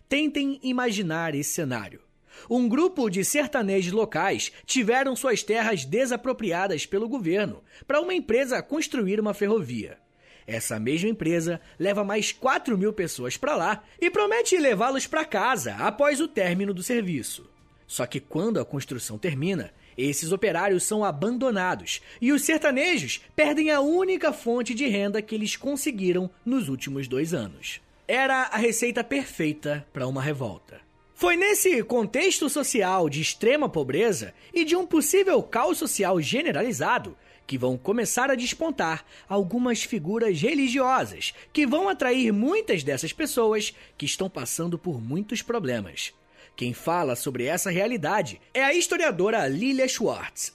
Tentem 0.08 0.58
imaginar 0.60 1.36
esse 1.36 1.50
cenário. 1.50 2.00
Um 2.50 2.68
grupo 2.68 3.08
de 3.08 3.24
sertanejos 3.24 3.92
locais 3.92 4.50
tiveram 4.66 5.14
suas 5.14 5.44
terras 5.44 5.84
desapropriadas 5.84 6.84
pelo 6.84 7.08
governo 7.08 7.62
para 7.86 8.00
uma 8.00 8.12
empresa 8.12 8.60
construir 8.60 9.20
uma 9.20 9.34
ferrovia. 9.34 9.98
Essa 10.48 10.80
mesma 10.80 11.10
empresa 11.10 11.60
leva 11.78 12.02
mais 12.02 12.32
4 12.32 12.76
mil 12.76 12.92
pessoas 12.92 13.36
para 13.36 13.54
lá 13.54 13.84
e 14.00 14.10
promete 14.10 14.58
levá-los 14.58 15.06
para 15.06 15.24
casa 15.24 15.76
após 15.76 16.20
o 16.20 16.26
término 16.26 16.74
do 16.74 16.82
serviço. 16.82 17.48
Só 17.88 18.06
que 18.06 18.20
quando 18.20 18.60
a 18.60 18.64
construção 18.64 19.16
termina, 19.16 19.72
esses 19.96 20.30
operários 20.30 20.84
são 20.84 21.02
abandonados 21.02 22.00
e 22.20 22.30
os 22.30 22.42
sertanejos 22.42 23.20
perdem 23.34 23.70
a 23.70 23.80
única 23.80 24.32
fonte 24.32 24.74
de 24.74 24.86
renda 24.86 25.22
que 25.22 25.34
eles 25.34 25.56
conseguiram 25.56 26.30
nos 26.44 26.68
últimos 26.68 27.08
dois 27.08 27.32
anos. 27.32 27.80
Era 28.06 28.42
a 28.42 28.58
receita 28.58 29.02
perfeita 29.02 29.84
para 29.92 30.06
uma 30.06 30.22
revolta. 30.22 30.80
Foi 31.14 31.34
nesse 31.34 31.82
contexto 31.82 32.48
social 32.48 33.08
de 33.08 33.20
extrema 33.20 33.68
pobreza 33.68 34.32
e 34.54 34.64
de 34.64 34.76
um 34.76 34.86
possível 34.86 35.42
caos 35.42 35.78
social 35.78 36.20
generalizado 36.20 37.16
que 37.44 37.58
vão 37.58 37.78
começar 37.78 38.30
a 38.30 38.34
despontar 38.34 39.04
algumas 39.26 39.82
figuras 39.82 40.40
religiosas 40.40 41.32
que 41.52 41.66
vão 41.66 41.88
atrair 41.88 42.30
muitas 42.32 42.84
dessas 42.84 43.12
pessoas 43.12 43.74
que 43.96 44.04
estão 44.04 44.28
passando 44.28 44.78
por 44.78 45.00
muitos 45.00 45.40
problemas. 45.40 46.12
Quem 46.56 46.72
fala 46.72 47.14
sobre 47.14 47.44
essa 47.44 47.70
realidade 47.70 48.40
é 48.52 48.62
a 48.62 48.74
historiadora 48.74 49.46
Lilia 49.46 49.86
Schwartz, 49.86 50.52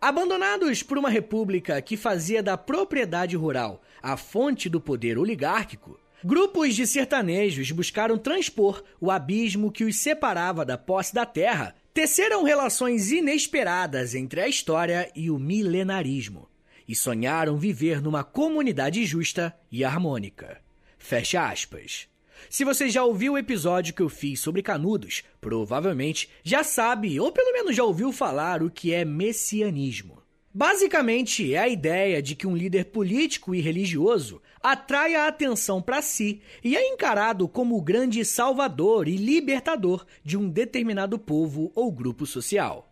Abandonados 0.00 0.82
por 0.82 0.98
uma 0.98 1.08
república 1.08 1.80
que 1.80 1.96
fazia 1.96 2.42
da 2.42 2.56
propriedade 2.56 3.36
rural 3.36 3.82
a 4.02 4.16
fonte 4.16 4.68
do 4.68 4.80
poder 4.80 5.18
oligárquico, 5.18 5.98
grupos 6.22 6.74
de 6.74 6.86
sertanejos 6.86 7.70
buscaram 7.70 8.18
transpor 8.18 8.84
o 9.00 9.10
abismo 9.10 9.72
que 9.72 9.84
os 9.84 9.96
separava 9.96 10.64
da 10.64 10.76
posse 10.76 11.14
da 11.14 11.24
terra, 11.24 11.74
teceram 11.94 12.44
relações 12.44 13.10
inesperadas 13.10 14.14
entre 14.14 14.40
a 14.40 14.48
história 14.48 15.10
e 15.16 15.30
o 15.30 15.38
milenarismo, 15.38 16.48
e 16.86 16.94
sonharam 16.94 17.56
viver 17.56 18.02
numa 18.02 18.22
comunidade 18.22 19.04
justa 19.04 19.56
e 19.72 19.82
harmônica. 19.82 20.60
Fecha 20.98 21.48
aspas. 21.48 22.06
Se 22.48 22.64
você 22.64 22.88
já 22.88 23.04
ouviu 23.04 23.34
o 23.34 23.38
episódio 23.38 23.94
que 23.94 24.02
eu 24.02 24.08
fiz 24.08 24.40
sobre 24.40 24.62
canudos, 24.62 25.22
provavelmente 25.40 26.28
já 26.42 26.62
sabe, 26.62 27.18
ou 27.18 27.32
pelo 27.32 27.52
menos 27.52 27.74
já 27.74 27.84
ouviu 27.84 28.12
falar 28.12 28.62
o 28.62 28.70
que 28.70 28.92
é 28.92 29.04
messianismo. 29.04 30.22
Basicamente, 30.52 31.52
é 31.52 31.58
a 31.58 31.68
ideia 31.68 32.22
de 32.22 32.34
que 32.34 32.46
um 32.46 32.56
líder 32.56 32.86
político 32.86 33.54
e 33.54 33.60
religioso 33.60 34.40
atrai 34.62 35.14
a 35.14 35.28
atenção 35.28 35.82
para 35.82 36.00
si 36.00 36.40
e 36.64 36.74
é 36.74 36.88
encarado 36.88 37.46
como 37.46 37.76
o 37.76 37.82
grande 37.82 38.24
salvador 38.24 39.06
e 39.06 39.16
libertador 39.16 40.06
de 40.24 40.36
um 40.36 40.48
determinado 40.48 41.18
povo 41.18 41.70
ou 41.74 41.92
grupo 41.92 42.24
social. 42.24 42.90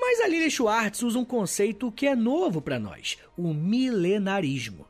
Mas 0.00 0.20
a 0.20 0.28
Lily 0.28 0.50
Schwartz 0.50 1.02
usa 1.02 1.18
um 1.18 1.26
conceito 1.26 1.92
que 1.92 2.06
é 2.06 2.16
novo 2.16 2.62
para 2.62 2.78
nós: 2.78 3.18
o 3.36 3.52
milenarismo. 3.52 4.86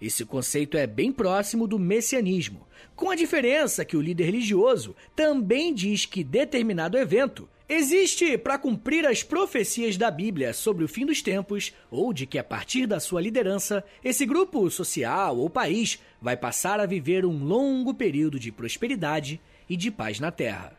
Esse 0.00 0.24
conceito 0.24 0.78
é 0.78 0.86
bem 0.86 1.12
próximo 1.12 1.66
do 1.66 1.78
messianismo, 1.78 2.66
com 3.00 3.08
a 3.08 3.16
diferença 3.16 3.82
que 3.82 3.96
o 3.96 4.00
líder 4.02 4.24
religioso 4.24 4.94
também 5.16 5.72
diz 5.72 6.04
que 6.04 6.22
determinado 6.22 6.98
evento 6.98 7.48
existe 7.66 8.36
para 8.36 8.58
cumprir 8.58 9.06
as 9.06 9.22
profecias 9.22 9.96
da 9.96 10.10
Bíblia 10.10 10.52
sobre 10.52 10.84
o 10.84 10.88
fim 10.88 11.06
dos 11.06 11.22
tempos, 11.22 11.72
ou 11.90 12.12
de 12.12 12.26
que 12.26 12.38
a 12.38 12.44
partir 12.44 12.86
da 12.86 13.00
sua 13.00 13.22
liderança, 13.22 13.82
esse 14.04 14.26
grupo 14.26 14.68
social 14.68 15.38
ou 15.38 15.48
país 15.48 15.98
vai 16.20 16.36
passar 16.36 16.78
a 16.78 16.84
viver 16.84 17.24
um 17.24 17.42
longo 17.42 17.94
período 17.94 18.38
de 18.38 18.52
prosperidade 18.52 19.40
e 19.66 19.78
de 19.78 19.90
paz 19.90 20.20
na 20.20 20.30
terra. 20.30 20.78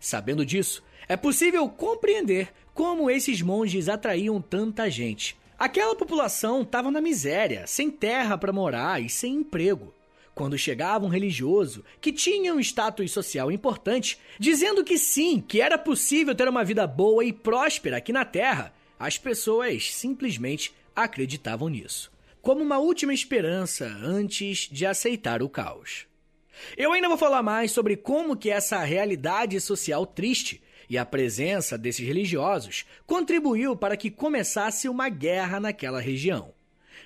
Sabendo 0.00 0.44
disso, 0.44 0.82
é 1.08 1.16
possível 1.16 1.68
compreender 1.68 2.52
como 2.74 3.08
esses 3.08 3.40
monges 3.40 3.88
atraíam 3.88 4.42
tanta 4.42 4.90
gente 4.90 5.40
Aquela 5.62 5.94
população 5.94 6.62
estava 6.62 6.90
na 6.90 7.00
miséria, 7.00 7.68
sem 7.68 7.88
terra 7.88 8.36
para 8.36 8.52
morar 8.52 9.00
e 9.00 9.08
sem 9.08 9.36
emprego. 9.36 9.94
Quando 10.34 10.56
chegava 10.56 11.04
um 11.04 11.10
religioso 11.10 11.84
que 12.00 12.12
tinha 12.12 12.54
um 12.54 12.60
status 12.60 13.10
social 13.10 13.52
importante, 13.52 14.18
dizendo 14.38 14.82
que 14.82 14.96
sim, 14.96 15.40
que 15.40 15.60
era 15.60 15.76
possível 15.76 16.34
ter 16.34 16.48
uma 16.48 16.64
vida 16.64 16.86
boa 16.86 17.24
e 17.24 17.32
próspera 17.32 17.98
aqui 17.98 18.12
na 18.12 18.24
Terra, 18.24 18.72
as 18.98 19.18
pessoas 19.18 19.92
simplesmente 19.92 20.74
acreditavam 20.96 21.68
nisso, 21.68 22.10
como 22.40 22.62
uma 22.62 22.78
última 22.78 23.12
esperança 23.12 23.86
antes 24.02 24.68
de 24.70 24.86
aceitar 24.86 25.42
o 25.42 25.48
caos. 25.48 26.06
Eu 26.76 26.92
ainda 26.92 27.08
vou 27.08 27.18
falar 27.18 27.42
mais 27.42 27.72
sobre 27.72 27.96
como 27.96 28.36
que 28.36 28.50
essa 28.50 28.78
realidade 28.82 29.60
social 29.60 30.06
triste 30.06 30.62
e 30.88 30.96
a 30.96 31.04
presença 31.04 31.76
desses 31.76 32.06
religiosos 32.06 32.84
contribuiu 33.06 33.74
para 33.76 33.96
que 33.96 34.10
começasse 34.10 34.88
uma 34.88 35.08
guerra 35.08 35.58
naquela 35.58 36.00
região. 36.00 36.54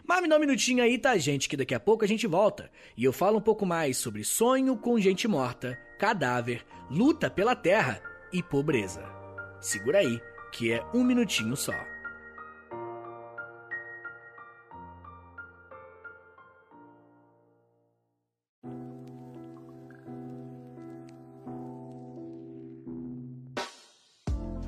Mas 0.07 0.23
me 0.23 0.29
dá 0.29 0.37
um 0.37 0.41
minutinho 0.41 0.85
aí, 0.85 0.97
tá, 0.97 1.17
gente? 1.19 1.49
Que 1.49 1.57
daqui 1.57 1.75
a 1.75 1.81
pouco 1.81 2.05
a 2.05 2.09
gente 2.09 2.29
volta 2.29 2.71
e 2.97 3.03
eu 3.03 3.13
falo 3.13 3.39
um 3.39 3.41
pouco 3.41 3.67
mais 3.67 3.97
sobre 3.97 4.23
sonho 4.23 4.77
com 4.77 5.01
gente 5.01 5.27
morta, 5.27 5.77
cadáver, 5.99 6.65
luta 6.89 7.29
pela 7.29 7.57
terra 7.57 8.01
e 8.33 8.41
pobreza. 8.41 9.03
Segura 9.61 9.99
aí, 9.99 10.21
que 10.53 10.71
é 10.71 10.85
um 10.95 11.03
minutinho 11.03 11.57
só. 11.57 11.75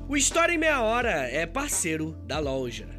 O 0.09 0.17
História 0.17 0.53
em 0.53 0.57
Meia 0.57 0.81
Hora 0.81 1.29
é 1.29 1.45
parceiro 1.45 2.11
da 2.25 2.39
loja. 2.39 2.98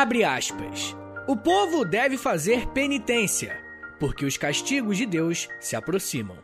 Abre 0.00 0.22
aspas. 0.22 0.96
O 1.26 1.36
povo 1.36 1.84
deve 1.84 2.16
fazer 2.16 2.68
penitência, 2.68 3.60
porque 3.98 4.24
os 4.24 4.36
castigos 4.36 4.96
de 4.96 5.04
Deus 5.04 5.48
se 5.58 5.74
aproximam. 5.74 6.38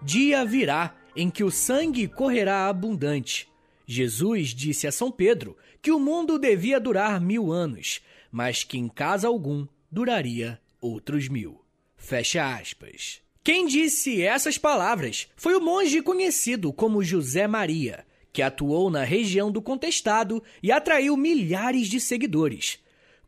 Dia 0.00 0.44
virá 0.44 0.94
em 1.16 1.28
que 1.28 1.42
o 1.42 1.50
sangue 1.50 2.06
correrá 2.06 2.68
abundante. 2.68 3.48
Jesus 3.84 4.50
disse 4.50 4.86
a 4.86 4.92
São 4.92 5.10
Pedro 5.10 5.56
que 5.82 5.90
o 5.90 5.98
mundo 5.98 6.38
devia 6.38 6.78
durar 6.78 7.20
mil 7.20 7.50
anos, 7.50 8.00
mas 8.30 8.62
que 8.62 8.78
em 8.78 8.88
casa 8.88 9.26
algum 9.26 9.66
duraria 9.90 10.60
outros 10.80 11.28
mil. 11.28 11.64
Fecha 11.96 12.54
aspas. 12.54 13.20
Quem 13.42 13.66
disse 13.66 14.22
essas 14.22 14.56
palavras 14.56 15.26
foi 15.34 15.56
o 15.56 15.60
monge 15.60 16.00
conhecido 16.00 16.72
como 16.72 17.02
José 17.02 17.48
Maria, 17.48 18.06
que 18.32 18.40
atuou 18.40 18.88
na 18.88 19.02
região 19.02 19.50
do 19.50 19.60
Contestado 19.60 20.40
e 20.62 20.70
atraiu 20.70 21.16
milhares 21.16 21.88
de 21.88 21.98
seguidores. 21.98 22.83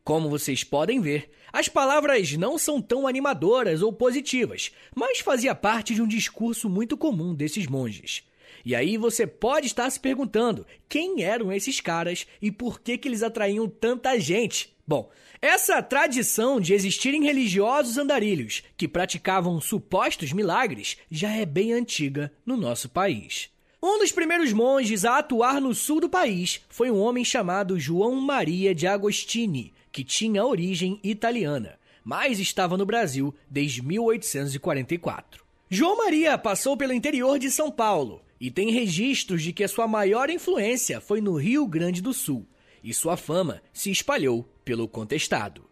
Como 0.07 0.29
vocês 0.29 0.63
podem 0.63 1.01
ver, 1.01 1.29
as 1.51 1.67
palavras 1.67 2.31
não 2.37 2.57
são 2.57 2.81
tão 2.81 3.05
animadoras 3.05 3.81
ou 3.81 3.91
positivas, 3.91 4.71
mas 4.95 5.19
fazia 5.19 5.53
parte 5.53 5.93
de 5.93 6.01
um 6.01 6.07
discurso 6.07 6.69
muito 6.69 6.95
comum 6.95 7.35
desses 7.35 7.67
monges. 7.67 8.23
E 8.63 8.73
aí 8.73 8.95
você 8.95 9.27
pode 9.27 9.67
estar 9.67 9.89
se 9.89 9.99
perguntando 9.99 10.65
quem 10.87 11.23
eram 11.23 11.51
esses 11.51 11.81
caras 11.81 12.25
e 12.41 12.49
por 12.53 12.79
que, 12.79 12.97
que 12.97 13.09
eles 13.09 13.21
atraíam 13.21 13.67
tanta 13.67 14.17
gente. 14.17 14.73
Bom, 14.87 15.11
essa 15.41 15.83
tradição 15.83 16.61
de 16.61 16.73
existirem 16.73 17.25
religiosos 17.25 17.97
andarilhos 17.97 18.63
que 18.77 18.87
praticavam 18.87 19.59
supostos 19.59 20.31
milagres 20.31 20.95
já 21.11 21.33
é 21.33 21.45
bem 21.45 21.73
antiga 21.73 22.31
no 22.45 22.55
nosso 22.55 22.87
país. 22.87 23.49
Um 23.83 23.99
dos 23.99 24.13
primeiros 24.13 24.53
monges 24.53 25.03
a 25.03 25.17
atuar 25.17 25.59
no 25.59 25.75
sul 25.75 25.99
do 25.99 26.07
país 26.07 26.61
foi 26.69 26.89
um 26.89 26.97
homem 26.97 27.25
chamado 27.25 27.77
João 27.77 28.15
Maria 28.15 28.73
de 28.73 28.87
Agostini, 28.87 29.73
que 29.91 30.03
tinha 30.03 30.45
origem 30.45 30.99
italiana, 31.03 31.79
mas 32.03 32.39
estava 32.39 32.77
no 32.77 32.85
Brasil 32.85 33.33
desde 33.49 33.81
1844. 33.81 35.45
João 35.69 35.97
Maria 35.97 36.37
passou 36.37 36.77
pelo 36.77 36.93
interior 36.93 37.37
de 37.37 37.51
São 37.51 37.69
Paulo, 37.69 38.21
e 38.39 38.51
tem 38.51 38.71
registros 38.71 39.41
de 39.41 39.51
que 39.51 39.67
sua 39.67 39.87
maior 39.87 40.29
influência 40.29 41.01
foi 41.01 41.19
no 41.19 41.35
Rio 41.35 41.67
Grande 41.67 42.01
do 42.01 42.13
Sul, 42.13 42.45
e 42.83 42.93
sua 42.93 43.17
fama 43.17 43.61
se 43.73 43.91
espalhou 43.91 44.47
pelo 44.63 44.87
contestado. 44.87 45.67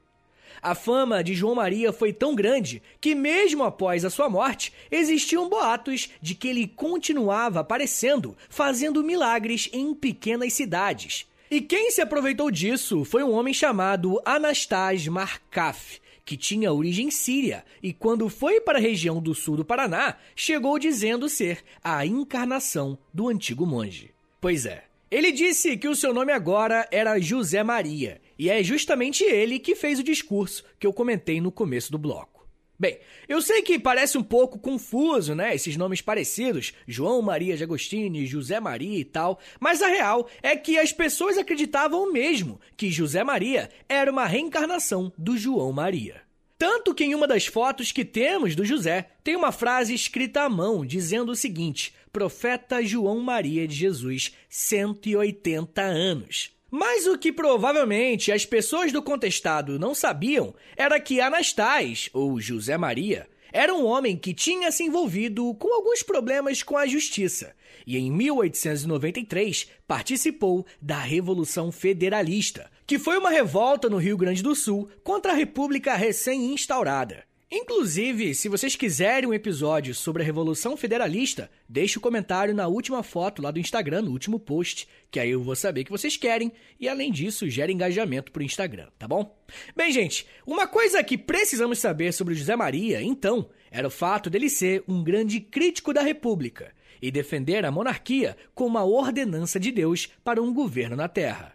A 0.62 0.74
fama 0.74 1.24
de 1.24 1.34
João 1.34 1.56
Maria 1.56 1.94
foi 1.94 2.12
tão 2.12 2.34
grande 2.34 2.82
que, 3.00 3.14
mesmo 3.14 3.64
após 3.64 4.04
a 4.04 4.10
sua 4.10 4.30
morte, 4.30 4.74
existiam 4.90 5.48
boatos 5.48 6.10
de 6.22 6.34
que 6.34 6.48
ele 6.48 6.68
continuava 6.68 7.60
aparecendo, 7.60 8.36
fazendo 8.50 9.04
milagres 9.04 9.70
em 9.72 9.94
pequenas 9.94 10.54
cidades. 10.54 11.28
E 11.50 11.62
quem 11.62 11.92
se 11.92 12.02
aproveitou 12.02 12.50
disso 12.50 13.06
foi 13.06 13.24
um 13.24 13.32
homem 13.32 13.54
chamado 13.54 14.20
Anastas 14.26 15.08
Markaf, 15.08 16.02
que 16.26 16.36
tinha 16.36 16.74
origem 16.74 17.12
síria 17.12 17.64
e, 17.84 17.94
quando 17.94 18.28
foi 18.30 18.60
para 18.60 18.80
a 18.80 18.82
região 18.82 19.22
do 19.22 19.36
sul 19.36 19.58
do 19.58 19.64
Paraná, 19.64 20.16
chegou 20.36 20.80
dizendo 20.80 21.30
ser 21.30 21.64
a 21.84 22.04
encarnação 22.04 22.98
do 23.14 23.28
antigo 23.28 23.64
monge. 23.64 24.10
Pois 24.42 24.66
é, 24.66 24.86
ele 25.12 25.32
disse 25.32 25.78
que 25.78 25.88
o 25.88 25.96
seu 25.96 26.14
nome 26.14 26.32
agora 26.32 26.88
era 26.92 27.20
José 27.20 27.64
Maria, 27.64 28.20
e 28.40 28.50
é 28.50 28.64
justamente 28.64 29.24
ele 29.24 29.60
que 29.60 29.76
fez 29.76 30.00
o 30.00 30.04
discurso 30.04 30.64
que 30.80 30.88
eu 30.88 30.92
comentei 30.92 31.40
no 31.40 31.52
começo 31.52 31.92
do 31.92 32.00
bloco. 32.00 32.35
Bem, 32.78 33.00
eu 33.28 33.42
sei 33.42 33.62
que 33.62 33.80
parece 33.80 34.18
um 34.18 34.24
pouco 34.24 34.60
confuso, 34.60 35.34
né? 35.34 35.56
Esses 35.56 35.78
nomes 35.78 36.02
parecidos, 36.02 36.74
João 36.86 37.22
Maria 37.22 37.56
de 37.56 37.64
Agostini, 37.64 38.26
José 38.26 38.60
Maria 38.60 39.00
e 39.00 39.06
tal, 39.06 39.40
mas 39.60 39.82
a 39.82 39.88
real 39.88 40.28
é 40.44 40.58
que 40.58 40.78
as 40.78 40.92
pessoas 40.92 41.38
acreditavam 41.38 42.12
mesmo 42.12 42.60
que 42.76 42.92
José 42.92 43.24
Maria 43.24 43.70
era 43.88 44.12
uma 44.12 44.26
reencarnação 44.26 45.12
do 45.18 45.38
João 45.38 45.72
Maria. 45.72 46.22
Tanto 46.58 46.94
que 46.94 47.04
em 47.04 47.16
uma 47.16 47.28
das 47.28 47.46
fotos 47.46 47.92
que 47.92 48.06
temos 48.06 48.56
do 48.56 48.66
José, 48.66 49.10
tem 49.24 49.36
uma 49.36 49.52
frase 49.52 49.94
escrita 49.94 50.42
à 50.42 50.50
mão 50.50 50.86
dizendo 50.86 51.32
o 51.32 51.36
seguinte: 51.36 51.94
Profeta 52.12 52.84
João 52.84 53.20
Maria 53.20 53.68
de 53.68 53.76
Jesus, 53.76 54.34
180 54.50 55.82
anos. 55.82 56.55
Mas 56.78 57.08
o 57.08 57.18
que 57.18 57.32
provavelmente 57.32 58.34
as 58.34 58.46
pessoas 58.46 58.92
do 58.92 59.02
contestado 59.02 59.80
não 59.80 59.96
sabiam 59.96 60.54
era 60.76 61.00
que 61.00 61.22
Anastácio, 61.22 62.12
ou 62.14 62.38
José 62.42 62.78
Maria, 62.78 63.30
era 63.54 63.74
um 63.74 63.86
homem 63.86 64.18
que 64.18 64.34
tinha 64.34 64.70
se 64.74 64.84
envolvido 64.84 65.56
com 65.56 65.74
alguns 65.74 66.04
problemas 66.04 66.62
com 66.62 66.76
a 66.76 66.86
justiça 66.86 67.56
e 67.88 67.98
em 67.98 68.12
1893 68.12 69.70
participou 69.88 70.66
da 70.82 71.00
Revolução 71.00 71.72
Federalista, 71.72 72.70
que 72.86 73.00
foi 73.00 73.18
uma 73.18 73.30
revolta 73.30 73.90
no 73.90 73.96
Rio 73.96 74.18
Grande 74.18 74.44
do 74.44 74.54
Sul 74.54 74.90
contra 75.02 75.32
a 75.32 75.36
República 75.36 75.96
recém-instaurada. 75.96 77.24
Inclusive, 77.52 78.34
se 78.34 78.50
vocês 78.50 78.76
quiserem 78.76 79.30
um 79.30 79.34
episódio 79.34 79.94
sobre 79.94 80.24
a 80.24 80.26
Revolução 80.26 80.76
Federalista, 80.76 81.50
deixe 81.70 81.98
o 81.98 82.00
um 82.00 82.02
comentário 82.02 82.56
na 82.56 82.68
última 82.68 83.04
foto 83.04 83.40
lá 83.40 83.52
do 83.52 83.60
Instagram, 83.60 84.02
no 84.02 84.12
último 84.12 84.40
post, 84.40 84.88
que 85.12 85.20
aí 85.20 85.30
eu 85.30 85.44
vou 85.44 85.56
saber 85.56 85.84
que 85.84 85.92
vocês 85.92 86.18
querem 86.18 86.52
e 86.80 86.90
além 86.90 87.12
disso 87.12 87.48
gera 87.48 87.72
engajamento 87.72 88.32
pro 88.32 88.42
Instagram, 88.42 88.88
tá 88.98 89.08
bom? 89.08 89.38
Bem, 89.76 89.92
gente, 89.92 90.26
uma 90.46 90.68
coisa 90.68 91.04
que 91.04 91.20
precisamos 91.20 91.78
saber 91.78 92.14
sobre 92.14 92.34
José 92.34 92.56
Maria, 92.56 93.00
então, 93.04 93.48
era 93.70 93.88
o 93.88 93.92
fato 93.92 94.28
dele 94.28 94.50
ser 94.50 94.84
um 94.88 95.04
grande 95.04 95.40
crítico 95.40 95.94
da 95.94 96.02
República 96.02 96.74
e 97.00 97.12
defender 97.12 97.64
a 97.64 97.72
monarquia 97.72 98.36
como 98.56 98.80
a 98.80 98.84
ordenança 98.84 99.60
de 99.60 99.72
Deus 99.72 100.10
para 100.24 100.42
um 100.42 100.52
governo 100.52 100.96
na 100.96 101.08
Terra. 101.08 101.55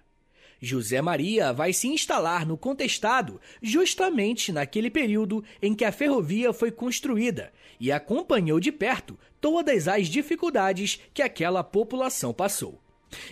José 0.60 1.00
Maria 1.00 1.52
vai 1.52 1.72
se 1.72 1.88
instalar 1.88 2.46
no 2.46 2.56
contestado 2.56 3.40
justamente 3.62 4.52
naquele 4.52 4.90
período 4.90 5.42
em 5.62 5.74
que 5.74 5.84
a 5.84 5.92
ferrovia 5.92 6.52
foi 6.52 6.70
construída 6.70 7.50
e 7.80 7.90
acompanhou 7.90 8.60
de 8.60 8.70
perto 8.70 9.18
todas 9.40 9.88
as 9.88 10.06
dificuldades 10.06 11.00
que 11.14 11.22
aquela 11.22 11.64
população 11.64 12.34
passou. 12.34 12.78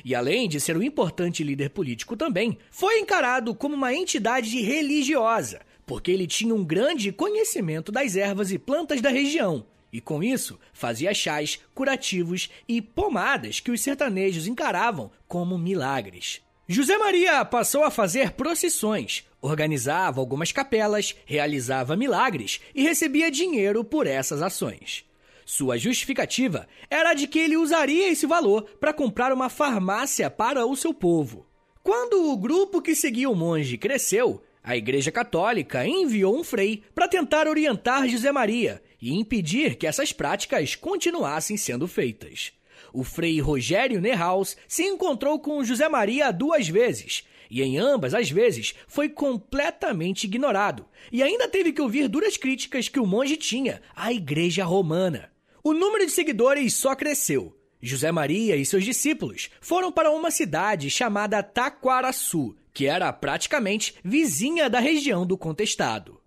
E 0.05 0.15
além 0.15 0.49
de 0.49 0.59
ser 0.59 0.77
um 0.77 0.83
importante 0.83 1.45
líder 1.45 1.71
político 1.71 2.17
também, 2.17 2.59
foi 2.71 2.99
encarado 2.99 3.55
como 3.55 3.75
uma 3.75 3.95
entidade 3.95 4.61
religiosa, 4.61 5.61
porque 5.87 6.11
ele 6.11 6.27
tinha 6.27 6.55
um 6.55 6.65
grande 6.65 7.13
conhecimento 7.13 7.93
das 7.93 8.17
ervas 8.17 8.51
e 8.51 8.59
plantas 8.59 9.01
da 9.01 9.11
região. 9.11 9.67
E 9.93 10.01
com 10.01 10.23
isso, 10.23 10.59
fazia 10.73 11.15
chás, 11.15 11.61
curativos 11.75 12.51
e 12.67 12.83
pomadas 12.83 13.61
que 13.61 13.71
os 13.71 13.81
sertanejos 13.81 14.47
encaravam 14.47 15.11
como 15.27 15.57
milagres. 15.57 16.43
José 16.71 16.99
Maria 16.99 17.43
passou 17.47 17.83
a 17.83 17.91
fazer 17.91 18.33
procissões, 18.33 19.25
organizava 19.41 20.21
algumas 20.21 20.53
capelas, 20.53 21.17
realizava 21.25 21.97
milagres 21.97 22.61
e 22.75 22.83
recebia 22.83 23.31
dinheiro 23.31 23.83
por 23.83 24.07
essas 24.07 24.43
ações. 24.43 25.03
Sua 25.47 25.79
justificativa 25.79 26.69
era 26.91 27.15
de 27.15 27.27
que 27.27 27.39
ele 27.39 27.57
usaria 27.57 28.11
esse 28.11 28.27
valor 28.27 28.65
para 28.79 28.93
comprar 28.93 29.33
uma 29.33 29.49
farmácia 29.49 30.29
para 30.29 30.67
o 30.67 30.77
seu 30.77 30.93
povo. 30.93 31.47
Quando 31.83 32.31
o 32.31 32.37
grupo 32.37 32.83
que 32.83 32.95
seguia 32.95 33.31
o 33.31 33.35
monge 33.35 33.79
cresceu, 33.79 34.45
A 34.63 34.77
Igreja 34.77 35.11
Católica 35.11 35.87
enviou 35.87 36.39
um 36.39 36.45
frei 36.45 36.83
para 36.95 37.09
tentar 37.09 37.49
orientar 37.49 38.07
José 38.07 38.31
Maria 38.31 38.83
e 39.01 39.15
impedir 39.15 39.77
que 39.77 39.87
essas 39.87 40.13
práticas 40.13 40.75
continuassem 40.75 41.57
sendo 41.57 41.89
feitas. 41.89 42.53
O 42.93 43.05
frei 43.05 43.41
Rogério 43.41 44.01
Nerhaus 44.01 44.57
se 44.67 44.83
encontrou 44.83 45.39
com 45.39 45.65
José 45.65 45.89
Maria 45.89 46.33
duas 46.33 46.69
vezes 46.69 47.25
e 47.51 47.63
em 47.63 47.79
ambas 47.79 48.15
as 48.15 48.31
vezes 48.31 48.75
foi 48.87 49.09
completamente 49.09 50.25
ignorado 50.25 50.87
e 51.11 51.23
ainda 51.23 51.49
teve 51.49 51.73
que 51.73 51.81
ouvir 51.81 52.09
duras 52.09 52.37
críticas 52.37 52.89
que 52.89 53.01
o 53.01 53.07
monge 53.07 53.37
tinha 53.37 53.81
à 53.95 54.13
Igreja 54.13 54.65
Romana. 54.65 55.31
O 55.63 55.73
número 55.73 56.07
de 56.07 56.13
seguidores 56.13 56.75
só 56.75 56.95
cresceu. 56.95 57.55
José 57.81 58.11
Maria 58.11 58.57
e 58.57 58.67
seus 58.67 58.85
discípulos 58.85 59.51
foram 59.61 59.93
para 59.93 60.11
uma 60.11 60.31
cidade 60.31 60.91
chamada 60.91 61.43
Taquaraçu, 61.43 62.57
que 62.73 62.87
era 62.87 63.13
praticamente 63.13 63.95
vizinha 64.03 64.69
da 64.69 64.81
região 64.81 65.27
do 65.27 65.39
contestado. 65.39 66.18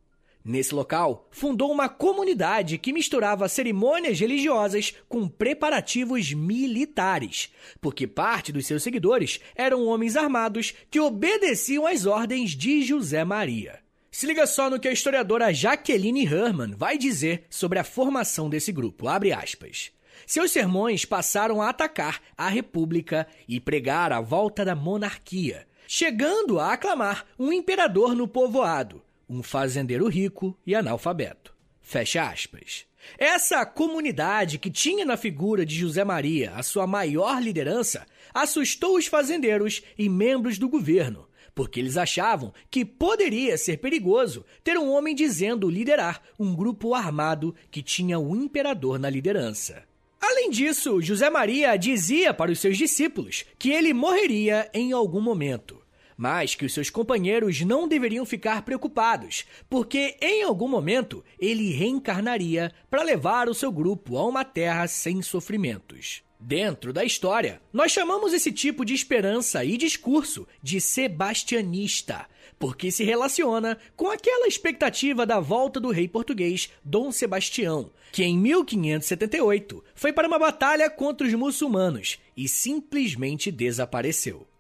Nesse 0.44 0.74
local, 0.74 1.28
fundou 1.30 1.72
uma 1.72 1.88
comunidade 1.88 2.80
que 2.80 2.92
misturava 2.92 3.48
cerimônias 3.48 4.20
religiosas 4.20 4.96
com 5.08 5.28
preparativos 5.28 6.34
militares, 6.34 7.52
porque 7.80 8.08
parte 8.08 8.52
dos 8.52 8.66
seus 8.66 8.82
seguidores 8.82 9.40
eram 9.56 9.86
homens 9.86 10.16
armados 10.16 10.74
que 10.90 11.00
obedeciam 11.00 11.86
às 11.86 12.08
ordens 12.08 12.52
de 12.52 12.82
José 12.82 13.24
Maria. 13.24 13.80
Se 14.10 14.26
liga 14.26 14.48
só 14.48 14.70
no 14.70 14.80
que 14.80 14.88
a 14.88 14.92
historiadora 14.92 15.54
Jaqueline 15.54 16.26
Herman 16.26 16.74
vai 16.76 16.98
dizer 16.98 17.46
sobre 17.50 17.78
a 17.78 17.84
formação 17.84 18.50
desse 18.50 18.72
grupo. 18.72 19.08
Abre 19.08 19.32
aspas. 19.32 19.92
Seus 20.26 20.52
sermões 20.52 21.06
passaram 21.06 21.62
a 21.62 21.70
atacar 21.70 22.20
a 22.38 22.50
República 22.50 23.28
e 23.48 23.60
pregar 23.60 24.12
a 24.12 24.20
volta 24.20 24.66
da 24.66 24.76
monarquia, 24.76 25.68
chegando 25.88 26.60
a 26.60 26.74
aclamar 26.74 27.26
um 27.40 27.54
imperador 27.54 28.16
no 28.16 28.28
povoado, 28.28 29.02
um 29.32 29.42
fazendeiro 29.42 30.08
rico 30.10 30.58
e 30.68 30.76
analfabeto. 30.76 31.54
Fecha 31.82 32.30
aspas. 32.30 32.86
Essa 33.18 33.66
comunidade 33.66 34.60
que 34.60 34.70
tinha 34.70 35.06
na 35.06 35.16
figura 35.16 35.66
de 35.66 35.76
José 35.76 36.04
Maria 36.04 36.52
a 36.56 36.62
sua 36.62 36.86
maior 36.86 37.42
liderança 37.42 38.06
assustou 38.34 38.98
os 38.98 39.08
fazendeiros 39.08 39.82
e 39.98 40.10
membros 40.10 40.60
do 40.60 40.70
governo, 40.70 41.28
porque 41.56 41.80
eles 41.80 41.98
achavam 41.98 42.54
que 42.70 42.84
poderia 42.84 43.58
ser 43.58 43.78
perigoso 43.78 44.46
ter 44.64 44.78
um 44.78 44.92
homem 44.92 45.16
dizendo 45.16 45.70
liderar 45.70 46.22
um 46.38 46.54
grupo 46.54 46.94
armado 46.94 47.56
que 47.72 47.82
tinha 47.82 48.20
o 48.20 48.36
imperador 48.36 49.00
na 49.00 49.10
liderança. 49.10 49.84
Além 50.20 50.52
disso, 50.52 51.02
José 51.02 51.30
Maria 51.30 51.76
dizia 51.78 52.34
para 52.34 52.52
os 52.52 52.60
seus 52.60 52.78
discípulos 52.78 53.46
que 53.58 53.72
ele 53.72 53.94
morreria 53.94 54.70
em 54.74 54.92
algum 54.92 55.20
momento, 55.20 55.81
mas 56.22 56.54
que 56.54 56.64
os 56.64 56.72
seus 56.72 56.92
companheiros 56.92 57.62
não 57.62 57.88
deveriam 57.88 58.24
ficar 58.28 58.62
preocupados, 58.62 59.44
porque 59.68 60.16
em 60.22 60.44
algum 60.44 60.68
momento 60.68 61.26
ele 61.40 61.72
reencarnaria 61.72 62.72
para 62.92 63.02
levar 63.02 63.50
o 63.50 63.56
seu 63.56 63.72
grupo 63.72 64.16
a 64.18 64.28
uma 64.28 64.46
terra 64.46 64.88
sem 64.88 65.20
sofrimentos. 65.24 66.22
Dentro 66.40 66.94
da 66.94 67.04
história, 67.04 67.60
nós 67.74 67.92
chamamos 67.92 68.34
esse 68.34 68.52
tipo 68.52 68.86
de 68.86 68.94
esperança 68.94 69.66
e 69.66 69.76
discurso 69.76 70.48
de 70.62 70.80
sebastianista, 70.80 72.28
porque 72.60 72.92
se 72.92 73.04
relaciona 73.04 73.76
com 73.96 74.12
aquela 74.12 74.48
expectativa 74.48 75.26
da 75.26 75.40
volta 75.40 75.80
do 75.80 75.90
rei 75.90 76.08
português 76.08 76.70
Dom 76.86 77.12
Sebastião, 77.12 77.92
que 78.12 78.24
em 78.24 78.38
1578 78.38 79.84
foi 79.96 80.14
para 80.14 80.28
uma 80.28 80.38
batalha 80.38 80.88
contra 80.88 81.26
os 81.26 81.34
muçulmanos 81.34 82.20
e 82.38 82.48
simplesmente 82.48 83.52
desapareceu. 83.52 84.51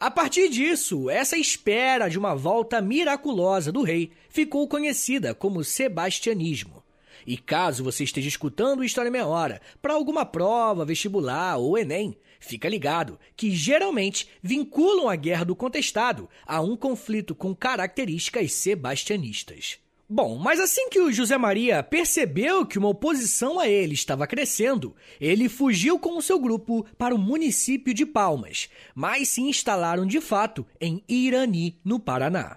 A 0.00 0.12
partir 0.12 0.48
disso, 0.48 1.10
essa 1.10 1.36
espera 1.36 2.08
de 2.08 2.16
uma 2.16 2.32
volta 2.32 2.80
miraculosa 2.80 3.72
do 3.72 3.82
rei 3.82 4.12
ficou 4.28 4.68
conhecida 4.68 5.34
como 5.34 5.64
sebastianismo. 5.64 6.84
E 7.26 7.36
caso 7.36 7.82
você 7.82 8.04
esteja 8.04 8.28
escutando 8.28 8.84
História 8.84 9.10
Meia 9.10 9.26
Hora 9.26 9.60
para 9.82 9.94
alguma 9.94 10.24
prova, 10.24 10.84
vestibular 10.84 11.56
ou 11.56 11.76
Enem, 11.76 12.16
fica 12.38 12.68
ligado 12.68 13.18
que 13.36 13.50
geralmente 13.50 14.28
vinculam 14.40 15.08
a 15.08 15.16
Guerra 15.16 15.44
do 15.44 15.56
Contestado 15.56 16.28
a 16.46 16.60
um 16.60 16.76
conflito 16.76 17.34
com 17.34 17.52
características 17.52 18.52
sebastianistas. 18.52 19.80
Bom, 20.10 20.38
mas 20.38 20.58
assim 20.58 20.88
que 20.88 20.98
o 20.98 21.12
José 21.12 21.36
Maria 21.36 21.82
percebeu 21.82 22.64
que 22.64 22.78
uma 22.78 22.88
oposição 22.88 23.60
a 23.60 23.68
ele 23.68 23.92
estava 23.92 24.26
crescendo, 24.26 24.96
ele 25.20 25.50
fugiu 25.50 25.98
com 25.98 26.16
o 26.16 26.22
seu 26.22 26.38
grupo 26.38 26.86
para 26.96 27.14
o 27.14 27.18
município 27.18 27.92
de 27.92 28.06
Palmas, 28.06 28.70
mas 28.94 29.28
se 29.28 29.42
instalaram 29.42 30.06
de 30.06 30.18
fato 30.18 30.66
em 30.80 31.04
Irani, 31.06 31.78
no 31.84 32.00
Paraná. 32.00 32.56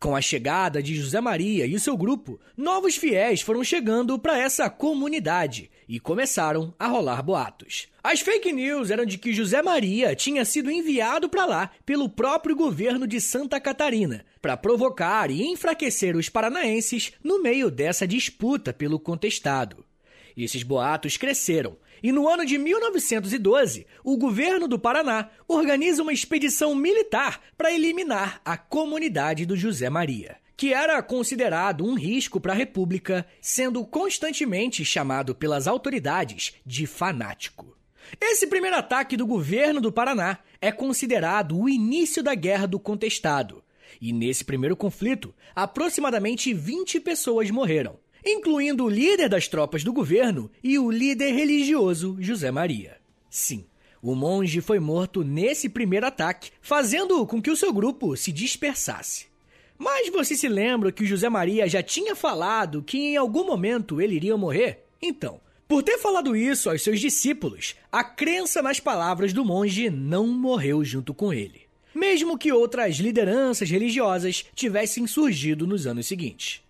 Com 0.00 0.16
a 0.16 0.20
chegada 0.20 0.82
de 0.82 0.96
José 0.96 1.20
Maria 1.20 1.66
e 1.66 1.76
o 1.76 1.80
seu 1.80 1.96
grupo, 1.96 2.40
novos 2.56 2.96
fiéis 2.96 3.40
foram 3.40 3.62
chegando 3.62 4.18
para 4.18 4.36
essa 4.36 4.68
comunidade 4.68 5.70
e 5.88 6.00
começaram 6.00 6.74
a 6.78 6.86
rolar 6.86 7.22
boatos. 7.22 7.88
As 8.02 8.20
fake 8.20 8.52
news 8.52 8.90
eram 8.90 9.04
de 9.04 9.18
que 9.18 9.32
José 9.32 9.62
Maria 9.62 10.14
tinha 10.14 10.44
sido 10.44 10.70
enviado 10.70 11.28
para 11.28 11.44
lá 11.44 11.70
pelo 11.84 12.08
próprio 12.08 12.56
governo 12.56 13.06
de 13.06 13.20
Santa 13.20 13.60
Catarina 13.60 14.24
para 14.40 14.56
provocar 14.56 15.30
e 15.30 15.42
enfraquecer 15.42 16.16
os 16.16 16.28
paranaenses 16.28 17.12
no 17.22 17.42
meio 17.42 17.70
dessa 17.70 18.06
disputa 18.06 18.72
pelo 18.72 18.98
contestado. 18.98 19.84
Esses 20.36 20.62
boatos 20.62 21.16
cresceram 21.16 21.76
e 22.02 22.10
no 22.10 22.28
ano 22.28 22.44
de 22.44 22.58
1912, 22.58 23.86
o 24.02 24.16
governo 24.16 24.66
do 24.66 24.78
Paraná 24.78 25.30
organiza 25.46 26.02
uma 26.02 26.12
expedição 26.12 26.74
militar 26.74 27.40
para 27.56 27.72
eliminar 27.72 28.40
a 28.44 28.56
comunidade 28.56 29.46
do 29.46 29.56
José 29.56 29.88
Maria, 29.88 30.36
que 30.56 30.72
era 30.72 31.02
considerado 31.02 31.84
um 31.84 31.94
risco 31.94 32.40
para 32.40 32.52
a 32.52 32.56
República, 32.56 33.26
sendo 33.40 33.84
constantemente 33.84 34.84
chamado 34.84 35.34
pelas 35.34 35.66
autoridades 35.66 36.54
de 36.64 36.86
fanático. 36.86 37.76
Esse 38.20 38.46
primeiro 38.46 38.76
ataque 38.76 39.16
do 39.16 39.26
governo 39.26 39.80
do 39.80 39.92
Paraná 39.92 40.38
é 40.60 40.70
considerado 40.70 41.58
o 41.58 41.68
início 41.68 42.22
da 42.22 42.34
Guerra 42.34 42.66
do 42.66 42.78
Contestado. 42.78 43.62
E 44.00 44.12
nesse 44.12 44.44
primeiro 44.44 44.76
conflito, 44.76 45.34
aproximadamente 45.54 46.52
20 46.52 47.00
pessoas 47.00 47.50
morreram, 47.50 47.98
incluindo 48.24 48.84
o 48.84 48.88
líder 48.88 49.28
das 49.28 49.48
tropas 49.48 49.84
do 49.84 49.92
governo 49.92 50.50
e 50.62 50.78
o 50.78 50.90
líder 50.90 51.32
religioso 51.32 52.16
José 52.20 52.50
Maria. 52.50 52.98
Sim, 53.30 53.64
o 54.00 54.14
monge 54.14 54.60
foi 54.60 54.80
morto 54.80 55.22
nesse 55.22 55.68
primeiro 55.68 56.06
ataque, 56.06 56.50
fazendo 56.60 57.24
com 57.26 57.40
que 57.40 57.50
o 57.50 57.56
seu 57.56 57.72
grupo 57.72 58.16
se 58.16 58.32
dispersasse. 58.32 59.31
Mas 59.82 60.08
você 60.10 60.36
se 60.36 60.46
lembra 60.46 60.92
que 60.92 61.02
o 61.02 61.06
José 61.06 61.28
Maria 61.28 61.68
já 61.68 61.82
tinha 61.82 62.14
falado 62.14 62.84
que 62.84 62.98
em 62.98 63.16
algum 63.16 63.44
momento 63.44 64.00
ele 64.00 64.14
iria 64.14 64.36
morrer? 64.36 64.86
Então, 65.02 65.40
por 65.66 65.82
ter 65.82 65.98
falado 65.98 66.36
isso 66.36 66.70
aos 66.70 66.82
seus 66.82 67.00
discípulos, 67.00 67.74
a 67.90 68.04
crença 68.04 68.62
nas 68.62 68.78
palavras 68.78 69.32
do 69.32 69.44
monge 69.44 69.90
não 69.90 70.28
morreu 70.28 70.84
junto 70.84 71.12
com 71.12 71.32
ele, 71.32 71.62
mesmo 71.92 72.38
que 72.38 72.52
outras 72.52 72.98
lideranças 72.98 73.68
religiosas 73.68 74.44
tivessem 74.54 75.04
surgido 75.08 75.66
nos 75.66 75.84
anos 75.84 76.06
seguintes. 76.06 76.62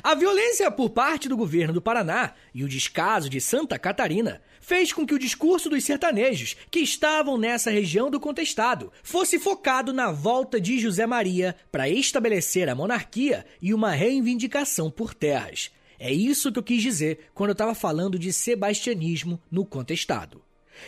A 0.00 0.14
violência 0.14 0.70
por 0.70 0.90
parte 0.90 1.28
do 1.28 1.36
governo 1.36 1.74
do 1.74 1.82
Paraná 1.82 2.32
e 2.54 2.62
o 2.62 2.68
descaso 2.68 3.28
de 3.28 3.40
Santa 3.40 3.76
Catarina 3.76 4.40
fez 4.62 4.92
com 4.92 5.04
que 5.04 5.12
o 5.12 5.18
discurso 5.18 5.68
dos 5.68 5.84
sertanejos 5.84 6.56
que 6.70 6.80
estavam 6.80 7.36
nessa 7.36 7.70
região 7.70 8.10
do 8.10 8.18
contestado 8.18 8.90
fosse 9.02 9.38
focado 9.38 9.92
na 9.92 10.10
volta 10.10 10.58
de 10.58 10.78
José 10.78 11.04
Maria 11.06 11.54
para 11.70 11.90
estabelecer 11.90 12.70
a 12.70 12.74
monarquia 12.74 13.44
e 13.60 13.74
uma 13.74 13.90
reivindicação 13.90 14.90
por 14.90 15.12
terras. 15.12 15.70
É 15.98 16.10
isso 16.10 16.50
que 16.50 16.58
eu 16.58 16.62
quis 16.62 16.82
dizer 16.82 17.30
quando 17.34 17.50
eu 17.50 17.54
estava 17.54 17.74
falando 17.74 18.18
de 18.18 18.32
sebastianismo 18.32 19.38
no 19.50 19.66
contestado. 19.66 20.42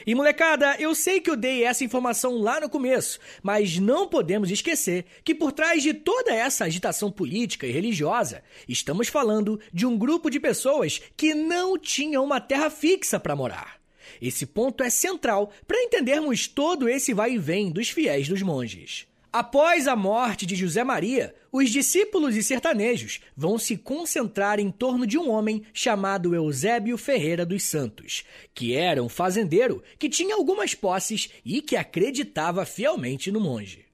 E 0.06 0.14
molecada, 0.14 0.76
eu 0.78 0.94
sei 0.94 1.20
que 1.20 1.30
eu 1.30 1.36
dei 1.36 1.64
essa 1.64 1.84
informação 1.84 2.38
lá 2.38 2.60
no 2.60 2.68
começo, 2.68 3.18
mas 3.42 3.78
não 3.78 4.08
podemos 4.08 4.50
esquecer 4.50 5.04
que 5.24 5.34
por 5.34 5.52
trás 5.52 5.82
de 5.82 5.94
toda 5.94 6.32
essa 6.32 6.64
agitação 6.64 7.10
política 7.10 7.66
e 7.66 7.72
religiosa, 7.72 8.42
estamos 8.68 9.08
falando 9.08 9.60
de 9.72 9.86
um 9.86 9.96
grupo 9.96 10.30
de 10.30 10.40
pessoas 10.40 11.00
que 11.16 11.34
não 11.34 11.78
tinham 11.78 12.24
uma 12.24 12.40
terra 12.40 12.70
fixa 12.70 13.18
para 13.18 13.36
morar. 13.36 13.80
Esse 14.20 14.46
ponto 14.46 14.82
é 14.82 14.90
central 14.90 15.50
para 15.66 15.82
entendermos 15.82 16.46
todo 16.46 16.88
esse 16.88 17.12
vai 17.12 17.32
e 17.32 17.38
vem 17.38 17.70
dos 17.70 17.88
fiéis 17.88 18.28
dos 18.28 18.42
monges. 18.42 19.06
Após 19.34 19.88
a 19.88 19.96
morte 19.96 20.46
de 20.46 20.54
José 20.54 20.84
Maria, 20.84 21.34
os 21.50 21.68
discípulos 21.68 22.36
e 22.36 22.42
sertanejos 22.44 23.18
vão 23.36 23.58
se 23.58 23.76
concentrar 23.76 24.60
em 24.60 24.70
torno 24.70 25.04
de 25.04 25.18
um 25.18 25.28
homem 25.28 25.64
chamado 25.72 26.36
Eusébio 26.36 26.96
Ferreira 26.96 27.44
dos 27.44 27.64
Santos, 27.64 28.22
que 28.54 28.76
era 28.76 29.02
um 29.02 29.08
fazendeiro 29.08 29.82
que 29.98 30.08
tinha 30.08 30.36
algumas 30.36 30.72
posses 30.76 31.30
e 31.44 31.60
que 31.60 31.74
acreditava 31.74 32.64
fielmente 32.64 33.32
no 33.32 33.40
monge. 33.40 33.84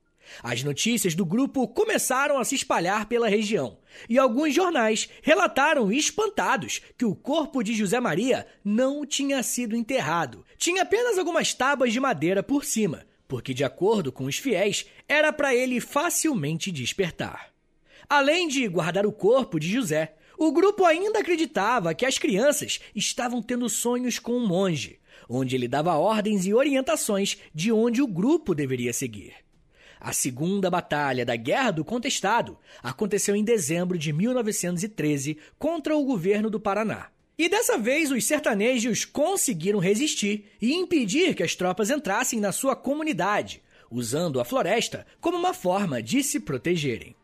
As 0.42 0.62
notícias 0.62 1.14
do 1.14 1.24
grupo 1.24 1.66
começaram 1.66 2.38
a 2.38 2.44
se 2.44 2.54
espalhar 2.54 3.06
pela 3.06 3.26
região, 3.26 3.78
e 4.10 4.18
alguns 4.18 4.54
jornais 4.54 5.08
relataram 5.22 5.90
espantados 5.90 6.82
que 6.98 7.06
o 7.06 7.16
corpo 7.16 7.62
de 7.62 7.72
José 7.72 7.98
Maria 7.98 8.46
não 8.62 9.06
tinha 9.06 9.42
sido 9.42 9.74
enterrado, 9.74 10.44
tinha 10.58 10.82
apenas 10.82 11.16
algumas 11.16 11.54
tábuas 11.54 11.94
de 11.94 11.98
madeira 11.98 12.42
por 12.42 12.62
cima 12.62 13.08
porque, 13.30 13.54
de 13.54 13.62
acordo 13.62 14.10
com 14.10 14.24
os 14.24 14.38
fiéis, 14.38 14.86
era 15.08 15.32
para 15.32 15.54
ele 15.54 15.80
facilmente 15.80 16.72
despertar. 16.72 17.52
Além 18.08 18.48
de 18.48 18.66
guardar 18.66 19.06
o 19.06 19.12
corpo 19.12 19.60
de 19.60 19.70
José, 19.70 20.16
o 20.36 20.50
grupo 20.50 20.84
ainda 20.84 21.20
acreditava 21.20 21.94
que 21.94 22.04
as 22.04 22.18
crianças 22.18 22.80
estavam 22.92 23.40
tendo 23.40 23.68
sonhos 23.68 24.18
com 24.18 24.32
um 24.32 24.44
monge, 24.44 24.98
onde 25.28 25.54
ele 25.54 25.68
dava 25.68 25.94
ordens 25.94 26.44
e 26.44 26.52
orientações 26.52 27.38
de 27.54 27.70
onde 27.70 28.02
o 28.02 28.06
grupo 28.08 28.52
deveria 28.52 28.92
seguir. 28.92 29.32
A 30.00 30.12
segunda 30.12 30.68
batalha 30.68 31.24
da 31.24 31.36
Guerra 31.36 31.70
do 31.70 31.84
Contestado 31.84 32.58
aconteceu 32.82 33.36
em 33.36 33.44
dezembro 33.44 33.96
de 33.96 34.12
1913 34.12 35.38
contra 35.56 35.96
o 35.96 36.04
governo 36.04 36.50
do 36.50 36.58
Paraná. 36.58 37.10
E 37.40 37.48
dessa 37.48 37.78
vez 37.78 38.10
os 38.10 38.22
sertanejos 38.26 39.06
conseguiram 39.06 39.78
resistir 39.78 40.44
e 40.60 40.74
impedir 40.74 41.34
que 41.34 41.42
as 41.42 41.54
tropas 41.54 41.88
entrassem 41.88 42.38
na 42.38 42.52
sua 42.52 42.76
comunidade, 42.76 43.62
usando 43.90 44.38
a 44.38 44.44
floresta 44.44 45.06
como 45.22 45.38
uma 45.38 45.54
forma 45.54 46.02
de 46.02 46.22
se 46.22 46.38
protegerem. 46.38 47.16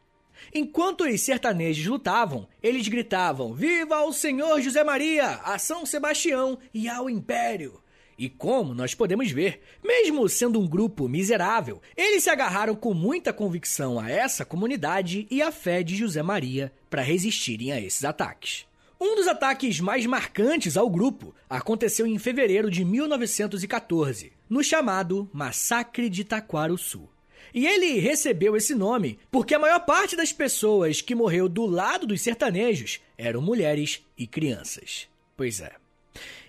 Enquanto 0.55 1.05
os 1.05 1.21
sertanejos 1.21 1.85
lutavam, 1.85 2.49
eles 2.63 2.89
gritavam: 2.89 3.53
Viva 3.53 4.07
o 4.07 4.13
Senhor 4.15 4.59
José 4.63 4.83
Maria, 4.83 5.33
a 5.45 5.59
São 5.59 5.85
Sebastião 5.85 6.59
e 6.73 6.89
ao 6.89 7.11
Império! 7.11 7.79
E 8.19 8.31
como 8.31 8.73
nós 8.73 8.95
podemos 8.95 9.31
ver, 9.31 9.61
mesmo 9.85 10.27
sendo 10.31 10.59
um 10.59 10.67
grupo 10.67 11.11
miserável, 11.11 11.79
eles 11.95 12.23
se 12.25 12.31
agarraram 12.31 12.75
com 12.75 12.95
muita 12.95 13.35
convicção 13.35 14.01
a 14.01 14.11
essa 14.11 14.47
comunidade 14.47 15.27
e 15.31 15.43
à 15.43 15.53
fé 15.53 15.83
de 15.83 15.95
José 15.95 16.23
Maria 16.23 16.73
para 16.89 17.03
resistirem 17.03 17.71
a 17.71 17.79
esses 17.79 18.03
ataques. 18.03 18.65
Um 18.99 19.15
dos 19.15 19.29
ataques 19.29 19.79
mais 19.79 20.07
marcantes 20.07 20.77
ao 20.77 20.89
grupo 20.89 21.35
aconteceu 21.51 22.07
em 22.07 22.19
fevereiro 22.19 22.71
de 22.71 22.83
1914, 22.83 24.33
no 24.49 24.65
chamado 24.65 25.29
Massacre 25.33 26.09
de 26.09 26.25
Taquaruçu. 26.25 27.09
E 27.53 27.67
ele 27.67 27.99
recebeu 27.99 28.57
esse 28.57 28.75
nome 28.75 29.19
porque 29.31 29.55
a 29.55 29.59
maior 29.59 29.81
parte 29.81 30.17
das 30.17 30.33
pessoas 30.33 31.01
que 31.03 31.15
morreu 31.15 31.49
do 31.49 31.67
lado 31.67 32.07
dos 32.07 32.23
sertanejos 32.23 33.01
eram 33.19 33.43
mulheres 33.43 34.03
e 34.17 34.27
crianças. 34.27 35.09
Pois 35.37 35.61
é. 35.61 35.73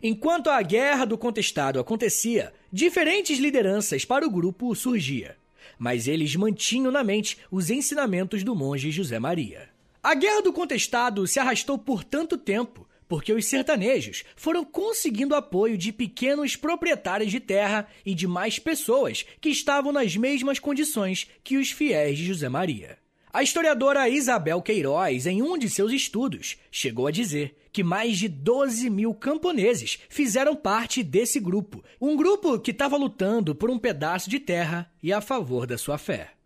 Enquanto 0.01 0.49
a 0.49 0.61
guerra 0.61 1.03
do 1.03 1.17
contestado 1.17 1.79
acontecia, 1.79 2.53
diferentes 2.71 3.39
lideranças 3.39 4.05
para 4.05 4.25
o 4.25 4.31
grupo 4.31 4.73
surgia, 4.73 5.35
mas 5.77 6.07
eles 6.07 6.35
mantinham 6.35 6.91
na 6.91 7.03
mente 7.03 7.37
os 7.51 7.69
ensinamentos 7.69 8.43
do 8.43 8.55
monge 8.55 8.89
José 8.89 9.19
Maria. 9.19 9.69
A 10.03 10.13
guerra 10.13 10.41
do 10.41 10.53
contestado 10.53 11.25
se 11.27 11.39
arrastou 11.39 11.77
por 11.77 12.03
tanto 12.03 12.37
tempo 12.37 12.87
porque 13.07 13.31
os 13.31 13.45
sertanejos 13.45 14.23
foram 14.35 14.65
conseguindo 14.65 15.35
apoio 15.35 15.77
de 15.77 15.91
pequenos 15.91 16.55
proprietários 16.55 17.31
de 17.31 17.39
terra 17.39 17.87
e 18.05 18.13
de 18.13 18.27
mais 18.27 18.59
pessoas 18.59 19.25
que 19.39 19.49
estavam 19.49 19.91
nas 19.91 20.15
mesmas 20.15 20.59
condições 20.59 21.27
que 21.43 21.57
os 21.57 21.71
fiéis 21.71 22.17
de 22.17 22.25
José 22.25 22.49
Maria. 22.49 22.97
A 23.31 23.43
historiadora 23.43 24.09
Isabel 24.09 24.61
Queiroz, 24.61 25.27
em 25.27 25.41
um 25.41 25.57
de 25.57 25.69
seus 25.69 25.91
estudos, 25.91 26.57
chegou 26.71 27.07
a 27.07 27.11
dizer 27.11 27.55
que 27.71 27.83
mais 27.83 28.17
de 28.17 28.27
12 28.27 28.89
mil 28.89 29.13
camponeses 29.13 29.99
fizeram 30.09 30.55
parte 30.55 31.03
desse 31.03 31.39
grupo, 31.39 31.83
um 32.01 32.15
grupo 32.15 32.57
que 32.59 32.71
estava 32.71 32.97
lutando 32.97 33.53
por 33.53 33.69
um 33.69 33.77
pedaço 33.77 34.29
de 34.29 34.39
terra 34.39 34.91
e 35.03 35.13
a 35.13 35.21
favor 35.21 35.67
da 35.67 35.77
sua 35.77 35.97
fé. 35.97 36.36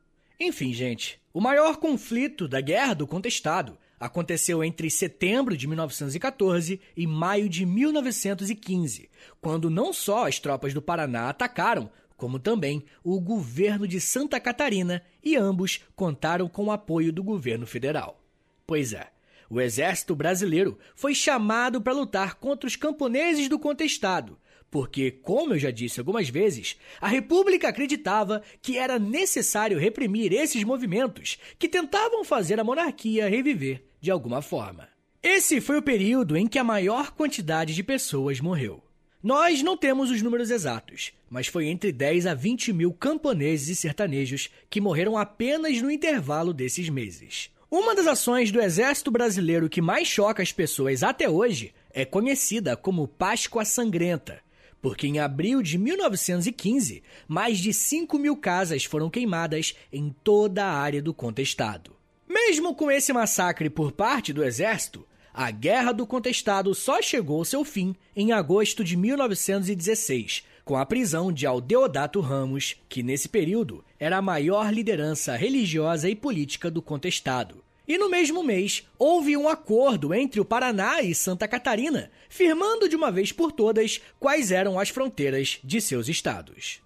Enfim, 0.44 0.74
gente, 0.74 1.22
o 1.32 1.40
maior 1.40 1.78
conflito 1.78 2.48
da 2.48 2.60
Guerra 2.60 2.96
do 2.96 3.06
Contestado 3.06 3.78
aconteceu 4.00 4.64
entre 4.64 4.90
setembro 4.90 5.56
de 5.56 5.68
1914 5.68 6.82
e 6.98 7.06
maio 7.06 7.48
de 7.48 7.64
1915, 7.64 9.08
quando 9.40 9.70
não 9.70 9.94
só 9.94 10.28
as 10.28 10.40
tropas 10.40 10.74
do 10.74 10.82
Paraná 10.82 11.30
atacaram, 11.30 11.92
como 12.18 12.40
também 12.40 12.84
o 13.04 13.22
governo 13.22 13.88
de 13.88 14.02
Santa 14.02 14.40
Catarina, 14.40 15.04
e 15.24 15.36
ambos 15.36 15.82
contaram 15.96 16.50
com 16.50 16.66
o 16.66 16.72
apoio 16.72 17.14
do 17.14 17.24
governo 17.24 17.68
federal. 17.68 18.20
Pois 18.66 18.94
é, 18.94 19.12
o 19.48 19.62
exército 19.62 20.16
brasileiro 20.16 20.76
foi 20.96 21.14
chamado 21.14 21.80
para 21.80 21.94
lutar 21.94 22.34
contra 22.40 22.66
os 22.66 22.76
camponeses 22.76 23.48
do 23.48 23.60
contestado, 23.60 24.40
porque, 24.72 25.12
como 25.12 25.54
eu 25.54 25.60
já 25.60 25.70
disse 25.70 26.00
algumas 26.00 26.30
vezes, 26.30 26.78
a 27.02 27.10
República 27.10 27.68
acreditava 27.68 28.42
que 28.62 28.78
era 28.78 28.98
necessário 28.98 29.78
reprimir 29.78 30.32
esses 30.32 30.64
movimentos 30.64 31.38
que 31.60 31.68
tentavam 31.68 32.24
fazer 32.24 32.58
a 32.58 32.64
monarquia 32.64 33.30
reviver 33.30 33.84
de 34.00 34.10
alguma 34.10 34.42
forma. 34.42 34.88
Esse 35.22 35.62
foi 35.62 35.78
o 35.78 35.84
período 35.84 36.38
em 36.38 36.48
que 36.48 36.58
a 36.58 36.64
maior 36.64 37.12
quantidade 37.12 37.76
de 37.76 37.84
pessoas 37.84 38.40
morreu. 38.40 38.82
Nós 39.22 39.62
não 39.62 39.78
temos 39.78 40.10
os 40.10 40.22
números 40.22 40.50
exatos, 40.50 41.12
mas 41.30 41.46
foi 41.46 41.68
entre 41.68 41.92
10 41.92 42.26
a 42.26 42.34
20 42.34 42.74
mil 42.74 42.92
camponeses 42.92 43.68
e 43.68 43.76
sertanejos 43.76 44.50
que 44.68 44.82
morreram 44.82 45.16
apenas 45.16 45.80
no 45.80 45.92
intervalo 45.92 46.54
desses 46.54 46.90
meses. 46.90 47.52
Uma 47.70 47.94
das 47.94 48.08
ações 48.08 48.52
do 48.52 48.60
Exército 48.60 49.12
Brasileiro 49.12 49.70
que 49.70 49.82
mais 49.82 50.08
choca 50.08 50.42
as 50.42 50.52
pessoas 50.52 51.04
até 51.04 51.30
hoje 51.30 51.74
é 51.94 52.04
conhecida 52.04 52.76
como 52.76 53.08
Páscoa 53.08 53.64
Sangrenta, 53.64 54.42
porque 54.82 55.08
em 55.08 55.20
abril 55.20 55.62
de 55.62 55.78
1915, 55.78 57.04
mais 57.28 57.60
de 57.60 57.74
5 57.74 58.18
mil 58.18 58.36
casas 58.36 58.84
foram 58.84 59.10
queimadas 59.10 59.76
em 59.94 60.14
toda 60.24 60.66
a 60.66 60.74
área 60.74 61.02
do 61.02 61.14
contestado. 61.14 61.92
Mesmo 62.28 62.74
com 62.74 62.90
esse 62.90 63.14
massacre 63.14 63.70
por 63.70 63.92
parte 63.92 64.34
do 64.34 64.44
exército, 64.44 65.06
a 65.34 65.50
Guerra 65.52 65.92
do 65.94 66.06
Contestado 66.06 66.74
só 66.76 67.02
chegou 67.02 67.40
ao 67.40 67.46
seu 67.46 67.64
fim 67.64 67.96
em 68.16 68.32
agosto 68.32 68.84
de 68.84 68.98
1916, 68.98 70.44
com 70.66 70.78
a 70.78 70.86
prisão 70.86 71.32
de 71.32 71.46
Aldeodato 71.46 72.20
Ramos, 72.20 72.76
que 72.90 73.02
nesse 73.02 73.30
período 73.30 73.84
era 74.00 74.18
a 74.18 74.22
maior 74.22 74.74
liderança 74.74 75.36
religiosa 75.36 76.10
e 76.10 76.16
política 76.16 76.70
do 76.70 76.82
contestado. 76.82 77.64
E 77.92 77.98
no 77.98 78.10
mesmo 78.10 78.42
mês, 78.42 78.88
houve 78.98 79.36
um 79.36 79.50
acordo 79.50 80.14
entre 80.14 80.40
o 80.40 80.46
Paraná 80.46 81.02
e 81.02 81.14
Santa 81.14 81.46
Catarina, 81.46 82.10
firmando 82.30 82.88
de 82.88 82.96
uma 82.96 83.12
vez 83.12 83.34
por 83.34 83.52
todas 83.52 84.00
quais 84.18 84.50
eram 84.50 84.80
as 84.80 84.88
fronteiras 84.88 85.60
de 85.62 85.82
seus 85.82 86.08
estados. 86.08 86.80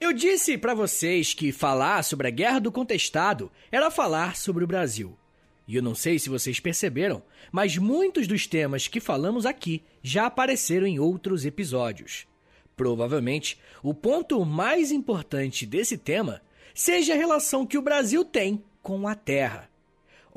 Eu 0.00 0.12
disse 0.12 0.56
para 0.56 0.72
vocês 0.72 1.34
que 1.34 1.50
falar 1.50 2.04
sobre 2.04 2.28
a 2.28 2.30
Guerra 2.30 2.60
do 2.60 2.70
Contestado 2.70 3.50
era 3.72 3.90
falar 3.90 4.36
sobre 4.36 4.62
o 4.62 4.66
Brasil. 4.68 5.18
E 5.66 5.74
eu 5.74 5.82
não 5.82 5.92
sei 5.92 6.20
se 6.20 6.30
vocês 6.30 6.60
perceberam, 6.60 7.20
mas 7.50 7.76
muitos 7.76 8.28
dos 8.28 8.46
temas 8.46 8.86
que 8.86 9.00
falamos 9.00 9.44
aqui 9.44 9.82
já 10.04 10.26
apareceram 10.26 10.86
em 10.86 11.00
outros 11.00 11.44
episódios. 11.44 12.28
Provavelmente, 12.76 13.58
o 13.82 13.92
ponto 13.92 14.44
mais 14.44 14.92
importante 14.92 15.66
desse 15.66 15.98
tema 15.98 16.40
seja 16.72 17.12
a 17.12 17.16
relação 17.16 17.66
que 17.66 17.76
o 17.76 17.82
Brasil 17.82 18.24
tem 18.24 18.62
com 18.80 19.08
a 19.08 19.16
Terra. 19.16 19.73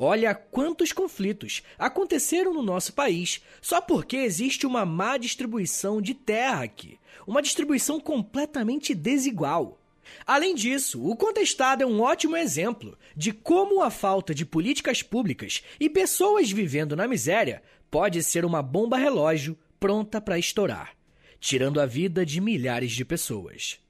Olha 0.00 0.32
quantos 0.32 0.92
conflitos 0.92 1.60
aconteceram 1.76 2.54
no 2.54 2.62
nosso 2.62 2.92
país 2.92 3.42
só 3.60 3.80
porque 3.80 4.16
existe 4.18 4.64
uma 4.64 4.86
má 4.86 5.16
distribuição 5.16 6.00
de 6.00 6.14
terra 6.14 6.62
aqui, 6.62 7.00
uma 7.26 7.42
distribuição 7.42 7.98
completamente 7.98 8.94
desigual. 8.94 9.76
Além 10.24 10.54
disso, 10.54 11.04
o 11.04 11.16
contestado 11.16 11.82
é 11.82 11.86
um 11.86 12.00
ótimo 12.00 12.36
exemplo 12.36 12.96
de 13.16 13.32
como 13.32 13.82
a 13.82 13.90
falta 13.90 14.32
de 14.32 14.46
políticas 14.46 15.02
públicas 15.02 15.64
e 15.80 15.90
pessoas 15.90 16.48
vivendo 16.48 16.94
na 16.94 17.08
miséria 17.08 17.60
pode 17.90 18.22
ser 18.22 18.44
uma 18.44 18.62
bomba 18.62 18.96
relógio 18.96 19.58
pronta 19.80 20.20
para 20.20 20.38
estourar, 20.38 20.92
tirando 21.40 21.80
a 21.80 21.86
vida 21.86 22.24
de 22.24 22.40
milhares 22.40 22.92
de 22.92 23.04
pessoas. 23.04 23.80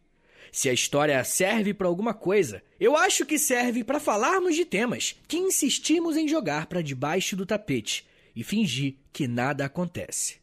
Se 0.52 0.68
a 0.68 0.72
história 0.72 1.22
serve 1.24 1.74
para 1.74 1.86
alguma 1.86 2.14
coisa, 2.14 2.62
eu 2.78 2.96
acho 2.96 3.26
que 3.26 3.38
serve 3.38 3.84
para 3.84 4.00
falarmos 4.00 4.54
de 4.54 4.64
temas 4.64 5.16
que 5.26 5.36
insistimos 5.36 6.16
em 6.16 6.28
jogar 6.28 6.66
para 6.66 6.82
debaixo 6.82 7.36
do 7.36 7.46
tapete 7.46 8.06
e 8.34 8.42
fingir 8.44 8.96
que 9.12 9.26
nada 9.26 9.64
acontece. 9.64 10.36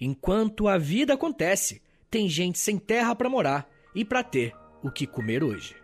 Enquanto 0.00 0.68
a 0.68 0.78
vida 0.78 1.14
acontece, 1.14 1.82
tem 2.10 2.28
gente 2.28 2.58
sem 2.58 2.78
terra 2.78 3.14
para 3.14 3.28
morar 3.28 3.70
e 3.94 4.04
para 4.04 4.22
ter 4.22 4.54
o 4.82 4.90
que 4.90 5.06
comer 5.06 5.42
hoje. 5.42 5.81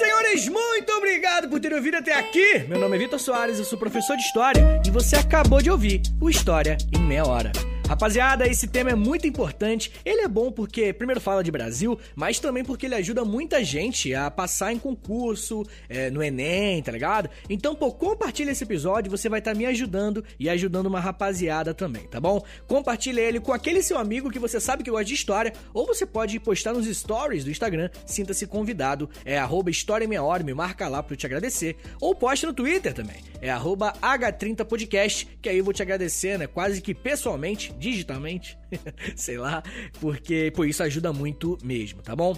Senhores, 0.00 0.48
muito 0.48 0.90
obrigado 0.92 1.46
por 1.50 1.60
terem 1.60 1.76
ouvido 1.76 1.98
até 1.98 2.14
aqui. 2.14 2.60
Meu 2.66 2.78
nome 2.78 2.96
é 2.96 3.00
Vitor 3.00 3.20
Soares, 3.20 3.58
eu 3.58 3.66
sou 3.66 3.78
professor 3.78 4.16
de 4.16 4.22
História 4.22 4.80
e 4.82 4.90
você 4.90 5.14
acabou 5.14 5.60
de 5.60 5.70
ouvir 5.70 6.00
o 6.18 6.30
História 6.30 6.78
em 6.90 6.98
Meia 6.98 7.26
Hora. 7.26 7.52
Rapaziada, 7.90 8.46
esse 8.46 8.68
tema 8.68 8.90
é 8.90 8.94
muito 8.94 9.26
importante. 9.26 9.90
Ele 10.04 10.20
é 10.20 10.28
bom 10.28 10.52
porque, 10.52 10.92
primeiro, 10.92 11.20
fala 11.20 11.42
de 11.42 11.50
Brasil, 11.50 11.98
mas 12.14 12.38
também 12.38 12.62
porque 12.62 12.86
ele 12.86 12.94
ajuda 12.94 13.24
muita 13.24 13.64
gente 13.64 14.14
a 14.14 14.30
passar 14.30 14.72
em 14.72 14.78
concurso, 14.78 15.66
é, 15.88 16.08
no 16.08 16.22
Enem, 16.22 16.80
tá 16.84 16.92
ligado? 16.92 17.28
Então, 17.48 17.74
pô, 17.74 17.90
compartilha 17.90 18.52
esse 18.52 18.62
episódio, 18.62 19.10
você 19.10 19.28
vai 19.28 19.40
estar 19.40 19.54
tá 19.54 19.58
me 19.58 19.66
ajudando 19.66 20.24
e 20.38 20.48
ajudando 20.48 20.86
uma 20.86 21.00
rapaziada 21.00 21.74
também, 21.74 22.04
tá 22.04 22.20
bom? 22.20 22.40
Compartilha 22.68 23.22
ele 23.22 23.40
com 23.40 23.52
aquele 23.52 23.82
seu 23.82 23.98
amigo 23.98 24.30
que 24.30 24.38
você 24.38 24.60
sabe 24.60 24.84
que 24.84 24.90
gosta 24.92 25.06
de 25.06 25.14
história, 25.14 25.52
ou 25.74 25.84
você 25.84 26.06
pode 26.06 26.38
postar 26.38 26.72
nos 26.72 26.86
stories 26.86 27.42
do 27.42 27.50
Instagram, 27.50 27.90
sinta-se 28.06 28.46
convidado, 28.46 29.10
é 29.24 29.36
arroba 29.36 29.68
História 29.68 30.06
Meia 30.06 30.22
Hora, 30.22 30.44
me 30.44 30.54
marca 30.54 30.86
lá 30.86 31.02
pra 31.02 31.14
eu 31.14 31.18
te 31.18 31.26
agradecer, 31.26 31.74
ou 32.00 32.14
posta 32.14 32.46
no 32.46 32.52
Twitter 32.52 32.94
também, 32.94 33.16
é 33.42 33.50
arroba 33.50 33.92
H30podcast, 34.00 35.26
que 35.42 35.48
aí 35.48 35.58
eu 35.58 35.64
vou 35.64 35.74
te 35.74 35.82
agradecer, 35.82 36.38
né, 36.38 36.46
quase 36.46 36.80
que 36.80 36.94
pessoalmente, 36.94 37.79
digitalmente, 37.80 38.58
sei 39.16 39.38
lá, 39.38 39.62
porque 40.00 40.52
por 40.54 40.66
isso 40.66 40.82
ajuda 40.82 41.12
muito 41.12 41.58
mesmo, 41.62 42.02
tá 42.02 42.14
bom? 42.14 42.36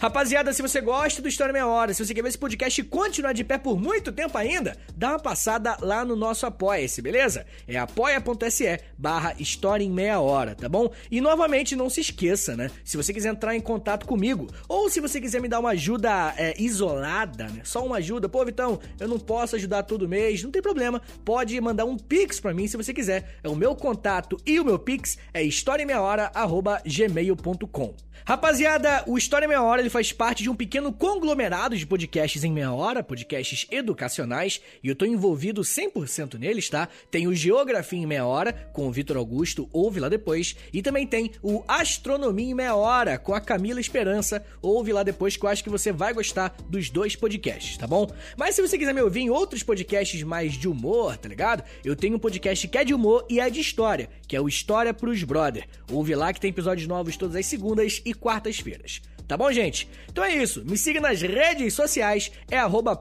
Rapaziada, 0.00 0.52
se 0.52 0.62
você 0.62 0.80
gosta 0.80 1.20
do 1.20 1.28
História 1.28 1.52
Meia 1.52 1.66
Hora, 1.66 1.92
se 1.92 2.04
você 2.04 2.14
quer 2.14 2.22
ver 2.22 2.28
esse 2.28 2.38
podcast 2.38 2.82
continuar 2.84 3.32
de 3.32 3.44
pé 3.44 3.58
por 3.58 3.78
muito 3.78 4.12
tempo 4.12 4.36
ainda, 4.36 4.76
dá 4.96 5.10
uma 5.10 5.18
passada 5.18 5.76
lá 5.80 6.04
no 6.04 6.16
nosso 6.16 6.46
Apoia-se, 6.46 7.02
beleza? 7.02 7.46
É 7.66 7.76
apoia.se 7.76 8.80
barra 8.96 9.34
História 9.38 9.84
em 9.84 9.90
Meia 9.90 10.20
Hora, 10.20 10.54
tá 10.54 10.68
bom? 10.68 10.90
E 11.10 11.20
novamente, 11.20 11.76
não 11.76 11.90
se 11.90 12.00
esqueça, 12.00 12.56
né? 12.56 12.70
Se 12.84 12.96
você 12.96 13.12
quiser 13.12 13.30
entrar 13.30 13.54
em 13.54 13.60
contato 13.60 14.06
comigo, 14.06 14.48
ou 14.68 14.88
se 14.88 15.00
você 15.00 15.20
quiser 15.20 15.40
me 15.40 15.48
dar 15.48 15.60
uma 15.60 15.70
ajuda 15.70 16.34
é, 16.36 16.54
isolada, 16.60 17.44
né? 17.48 17.62
Só 17.64 17.84
uma 17.84 17.96
ajuda, 17.96 18.28
pô, 18.28 18.44
Vitão, 18.44 18.80
eu 18.98 19.08
não 19.08 19.18
posso 19.18 19.56
ajudar 19.56 19.82
todo 19.84 20.08
mês, 20.08 20.42
não 20.42 20.50
tem 20.50 20.62
problema, 20.62 21.00
pode 21.24 21.58
mandar 21.60 21.84
um 21.84 21.96
pix 21.96 22.40
pra 22.40 22.54
mim 22.54 22.66
se 22.66 22.76
você 22.76 22.92
quiser. 22.92 23.38
É 23.42 23.48
o 23.48 23.56
meu 23.56 23.74
contato 23.74 24.36
e 24.46 24.58
o 24.60 24.64
meu 24.64 24.78
pix 24.78 25.18
é 25.32 25.42
historiaemmeiahora@gmail.com. 25.74 27.94
Rapaziada, 28.26 29.04
o 29.06 29.18
História 29.18 29.46
Meia 29.46 29.60
Hora 29.60 29.82
ele 29.82 29.90
faz 29.90 30.10
parte 30.10 30.42
de 30.42 30.48
um 30.48 30.54
pequeno 30.54 30.90
conglomerado 30.90 31.76
de 31.76 31.86
podcasts 31.86 32.42
em 32.42 32.50
meia 32.50 32.72
hora, 32.72 33.02
podcasts 33.02 33.66
educacionais, 33.70 34.62
e 34.82 34.88
eu 34.88 34.96
tô 34.96 35.04
envolvido 35.04 35.60
100% 35.60 36.38
neles, 36.38 36.70
tá? 36.70 36.88
Tem 37.10 37.26
o 37.26 37.34
Geografia 37.34 37.98
em 37.98 38.06
Meia 38.06 38.24
Hora, 38.24 38.54
com 38.72 38.88
o 38.88 38.90
Vitor 38.90 39.18
Augusto, 39.18 39.68
ouve 39.70 40.00
lá 40.00 40.08
depois, 40.08 40.56
e 40.72 40.80
também 40.80 41.06
tem 41.06 41.32
o 41.42 41.62
Astronomia 41.68 42.50
em 42.50 42.54
Meia 42.54 42.74
Hora, 42.74 43.18
com 43.18 43.34
a 43.34 43.40
Camila 43.42 43.78
Esperança, 43.78 44.42
ouve 44.62 44.90
lá 44.90 45.02
depois 45.02 45.36
que 45.36 45.44
eu 45.44 45.50
acho 45.50 45.62
que 45.62 45.68
você 45.68 45.92
vai 45.92 46.14
gostar 46.14 46.56
dos 46.66 46.88
dois 46.88 47.14
podcasts, 47.14 47.76
tá 47.76 47.86
bom? 47.86 48.10
Mas 48.38 48.54
se 48.54 48.62
você 48.62 48.78
quiser 48.78 48.94
me 48.94 49.02
ouvir 49.02 49.20
em 49.20 49.28
outros 49.28 49.62
podcasts 49.62 50.22
mais 50.22 50.54
de 50.54 50.66
humor, 50.66 51.18
tá 51.18 51.28
ligado? 51.28 51.62
Eu 51.84 51.94
tenho 51.94 52.16
um 52.16 52.18
podcast 52.18 52.66
que 52.68 52.78
é 52.78 52.84
de 52.84 52.94
humor 52.94 53.26
e 53.28 53.38
é 53.38 53.50
de 53.50 53.60
história, 53.60 54.08
que 54.26 54.34
é 54.34 54.40
o 54.40 54.48
História 54.48 54.94
pros 54.94 55.22
Brother. 55.24 55.63
Ouve 55.90 56.14
lá 56.14 56.32
que 56.32 56.40
tem 56.40 56.50
episódios 56.50 56.86
novos 56.86 57.16
todas 57.16 57.36
as 57.36 57.46
segundas 57.46 58.02
e 58.04 58.14
quartas-feiras. 58.14 59.02
Tá 59.26 59.38
bom, 59.38 59.50
gente? 59.50 59.88
Então 60.10 60.22
é 60.22 60.34
isso. 60.34 60.62
Me 60.64 60.76
siga 60.76 61.00
nas 61.00 61.22
redes 61.22 61.72
sociais, 61.72 62.30
é 62.50 62.58
arroba 62.58 62.94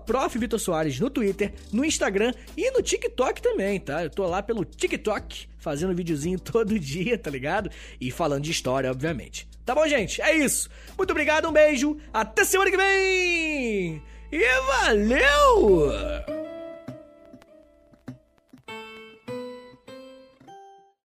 no 0.99 1.10
Twitter, 1.10 1.54
no 1.71 1.84
Instagram 1.84 2.34
e 2.56 2.71
no 2.71 2.82
TikTok 2.82 3.41
também, 3.41 3.80
tá? 3.80 4.04
Eu 4.04 4.10
tô 4.10 4.26
lá 4.26 4.41
pelo 4.41 4.63
TikTok, 4.63 5.47
fazendo 5.58 5.93
videozinho 5.93 6.39
todo 6.39 6.80
dia, 6.80 7.17
tá 7.17 7.30
ligado? 7.30 7.69
E 7.99 8.10
falando 8.10 8.43
de 8.43 8.52
história, 8.52 8.89
obviamente. 8.89 9.47
Tá 9.65 9.76
bom, 9.76 9.88
gente? 9.88 10.21
É 10.21 10.34
isso. 10.36 10.69
Muito 10.97 11.12
obrigado, 11.12 11.47
um 11.47 11.54
beijo, 11.54 11.97
até 12.13 12.43
semana 12.43 12.71
que 12.71 12.78
vem! 12.78 14.02
E 14.32 14.62
valeu! 14.67 16.52